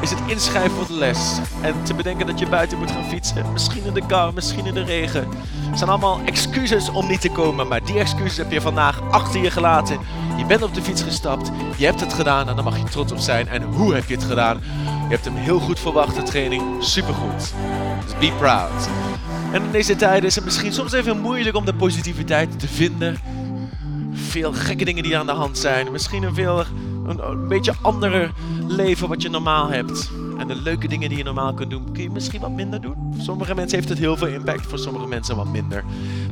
is 0.00 0.10
het 0.10 0.18
inschrijven 0.26 0.70
voor 0.70 0.86
de 0.86 0.92
les. 0.92 1.38
En 1.60 1.74
te 1.82 1.94
bedenken 1.94 2.26
dat 2.26 2.38
je 2.38 2.46
buiten 2.46 2.78
moet 2.78 2.90
gaan 2.90 3.04
fietsen. 3.04 3.52
Misschien 3.52 3.84
in 3.84 3.94
de 3.94 4.06
kou, 4.06 4.34
misschien 4.34 4.66
in 4.66 4.74
de 4.74 4.84
regen. 4.84 5.28
Het 5.68 5.78
zijn 5.78 5.90
allemaal 5.90 6.20
excuses 6.24 6.90
om 6.90 7.08
niet 7.08 7.20
te 7.20 7.30
komen. 7.30 7.68
Maar 7.68 7.84
die 7.84 7.98
excuses 7.98 8.36
heb 8.36 8.52
je 8.52 8.60
vandaag 8.60 9.00
achter 9.10 9.42
je 9.42 9.50
gelaten. 9.50 9.98
Je 10.36 10.46
bent 10.46 10.62
op 10.62 10.74
de 10.74 10.82
fiets 10.82 11.02
gestapt. 11.02 11.50
Je 11.76 11.84
hebt 11.84 12.00
het 12.00 12.12
gedaan 12.12 12.48
en 12.48 12.54
daar 12.54 12.64
mag 12.64 12.78
je 12.78 12.84
trots 12.84 13.12
op 13.12 13.18
zijn. 13.18 13.48
En 13.48 13.62
hoe 13.62 13.94
heb 13.94 14.08
je 14.08 14.14
het 14.14 14.24
gedaan? 14.24 14.60
Je 14.84 15.14
hebt 15.14 15.24
hem 15.24 15.36
heel 15.36 15.60
goed 15.60 15.80
verwacht, 15.80 16.14
de 16.14 16.22
training. 16.22 16.62
Supergoed. 16.80 17.52
Dus 18.04 18.18
be 18.18 18.32
proud. 18.38 18.88
En 19.52 19.62
in 19.64 19.70
deze 19.70 19.96
tijden 19.96 20.24
is 20.24 20.34
het 20.34 20.44
misschien 20.44 20.72
soms 20.72 20.92
even 20.92 21.20
moeilijk 21.20 21.56
om 21.56 21.64
de 21.64 21.74
positiviteit 21.74 22.60
te 22.60 22.68
vinden 22.68 23.18
veel 24.12 24.52
gekke 24.52 24.84
dingen 24.84 25.02
die 25.02 25.18
aan 25.18 25.26
de 25.26 25.32
hand 25.32 25.58
zijn. 25.58 25.92
Misschien 25.92 26.22
een 26.22 26.34
veel 26.34 26.64
een, 27.06 27.48
beetje 27.48 27.74
andere 27.82 28.30
leven 28.68 29.08
wat 29.08 29.22
je 29.22 29.28
normaal 29.28 29.68
hebt. 29.68 30.10
En 30.38 30.48
de 30.48 30.54
leuke 30.54 30.88
dingen 30.88 31.08
die 31.08 31.18
je 31.18 31.24
normaal 31.24 31.54
kunt 31.54 31.70
doen, 31.70 31.92
kun 31.92 32.02
je 32.02 32.10
misschien 32.10 32.40
wat 32.40 32.50
minder 32.50 32.80
doen. 32.80 32.94
Voor 33.14 33.22
sommige 33.22 33.54
mensen 33.54 33.76
heeft 33.78 33.88
het 33.88 33.98
heel 33.98 34.16
veel 34.16 34.26
impact, 34.26 34.66
voor 34.66 34.78
sommige 34.78 35.06
mensen 35.06 35.36
wat 35.36 35.46
minder. 35.46 35.84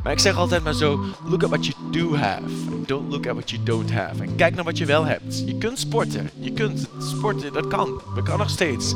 Maar 0.03 0.11
ik 0.11 0.19
zeg 0.19 0.37
altijd 0.37 0.63
maar 0.63 0.73
zo, 0.73 0.99
look 1.25 1.43
at 1.43 1.49
what 1.49 1.65
you 1.65 1.77
do 1.91 2.15
have. 2.15 2.41
Don't 2.85 3.11
look 3.11 3.27
at 3.27 3.33
what 3.33 3.49
you 3.49 3.63
don't 3.63 3.91
have. 3.91 4.23
En 4.23 4.35
kijk 4.35 4.55
naar 4.55 4.63
wat 4.63 4.77
je 4.77 4.85
wel 4.85 5.05
hebt. 5.05 5.43
Je 5.45 5.57
kunt 5.57 5.79
sporten. 5.79 6.29
Je 6.39 6.51
kunt 6.51 6.87
sporten, 6.99 7.53
dat 7.53 7.67
kan. 7.67 8.01
Dat 8.15 8.23
kan 8.23 8.37
nog 8.37 8.49
steeds. 8.49 8.93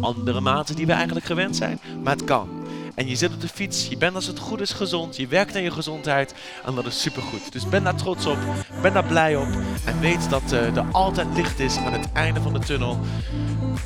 Andere 0.00 0.40
maten 0.40 0.76
die 0.76 0.86
we 0.86 0.92
eigenlijk 0.92 1.26
gewend 1.26 1.56
zijn, 1.56 1.80
maar 2.02 2.12
het 2.12 2.24
kan. 2.24 2.55
En 2.96 3.08
je 3.08 3.16
zit 3.16 3.32
op 3.32 3.40
de 3.40 3.48
fiets, 3.48 3.88
je 3.88 3.96
bent 3.96 4.14
als 4.14 4.26
het 4.26 4.38
goed 4.38 4.60
is 4.60 4.72
gezond, 4.72 5.16
je 5.16 5.26
werkt 5.26 5.56
aan 5.56 5.62
je 5.62 5.70
gezondheid 5.70 6.34
en 6.64 6.74
dat 6.74 6.86
is 6.86 7.00
supergoed. 7.00 7.52
Dus 7.52 7.68
ben 7.68 7.84
daar 7.84 7.94
trots 7.94 8.26
op, 8.26 8.38
ben 8.82 8.92
daar 8.92 9.04
blij 9.04 9.36
op 9.36 9.48
en 9.84 10.00
weet 10.00 10.30
dat 10.30 10.42
uh, 10.52 10.76
er 10.76 10.84
altijd 10.92 11.26
licht 11.34 11.60
is 11.60 11.76
aan 11.76 11.92
het 11.92 12.12
einde 12.12 12.40
van 12.40 12.52
de 12.52 12.58
tunnel. 12.58 12.98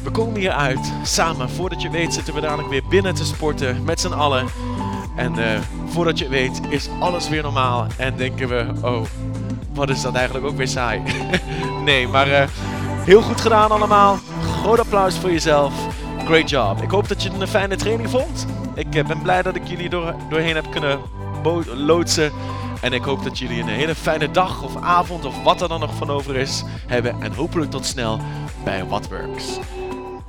We 0.03 0.11
komen 0.11 0.41
hier 0.41 0.51
uit, 0.51 0.93
samen. 1.03 1.51
Voordat 1.51 1.83
je 1.83 1.91
weet 1.91 2.15
zitten 2.15 2.35
we 2.35 2.41
dadelijk 2.41 2.69
weer 2.69 2.83
binnen 2.89 3.15
te 3.15 3.25
sporten 3.25 3.85
met 3.85 4.01
z'n 4.01 4.13
allen. 4.13 4.47
En 5.17 5.39
eh, 5.39 5.61
voordat 5.87 6.19
je 6.19 6.25
het 6.25 6.33
weet 6.33 6.61
is 6.69 6.89
alles 7.01 7.29
weer 7.29 7.43
normaal. 7.43 7.87
En 7.97 8.17
denken 8.17 8.49
we, 8.49 8.67
oh, 8.83 9.05
wat 9.73 9.91
is 9.91 10.03
dat 10.03 10.15
eigenlijk 10.15 10.47
ook 10.47 10.57
weer 10.57 10.69
saai. 10.69 11.03
nee, 11.85 12.09
maar 12.09 12.29
uh, 12.29 12.43
heel 13.05 13.23
goed 13.23 13.41
gedaan 13.41 13.71
allemaal. 13.71 14.19
Groot 14.61 14.79
applaus 14.79 15.19
voor 15.19 15.31
jezelf. 15.31 15.73
Great 16.25 16.51
job. 16.51 16.83
Ik 16.83 16.91
hoop 16.91 17.09
dat 17.09 17.23
je 17.23 17.31
het 17.31 17.41
een 17.41 17.49
fijne 17.49 17.77
training 17.77 18.11
vond. 18.11 18.47
Ik 18.81 18.95
uh, 18.95 19.07
ben 19.07 19.22
blij 19.22 19.43
dat 19.43 19.55
ik 19.55 19.66
jullie 19.66 19.89
door, 19.89 20.14
doorheen 20.28 20.55
heb 20.55 20.70
kunnen 20.70 21.01
loodsen. 21.74 22.33
En 22.81 22.93
ik 22.93 23.03
hoop 23.03 23.24
dat 23.24 23.39
jullie 23.39 23.62
een 23.62 23.68
hele 23.68 23.95
fijne 23.95 24.31
dag 24.31 24.62
of 24.62 24.76
avond 24.76 25.24
of 25.24 25.43
wat 25.43 25.61
er 25.61 25.68
dan 25.68 25.81
nog 25.81 25.95
van 25.95 26.11
over 26.11 26.37
is 26.37 26.64
hebben. 26.87 27.22
En 27.22 27.35
hopelijk 27.35 27.70
tot 27.70 27.87
snel 27.87 28.20
bij 28.64 28.85
Whatworks. 28.85 29.59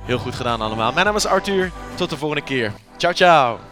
Heel 0.04 0.18
goed 0.18 0.34
gedaan 0.34 0.60
allemaal. 0.60 0.92
Mijn 0.92 1.06
naam 1.06 1.16
is 1.16 1.26
Arthur. 1.26 1.70
Tot 1.94 2.10
de 2.10 2.16
volgende 2.16 2.44
keer. 2.44 2.72
Ciao, 2.96 3.12
ciao. 3.12 3.71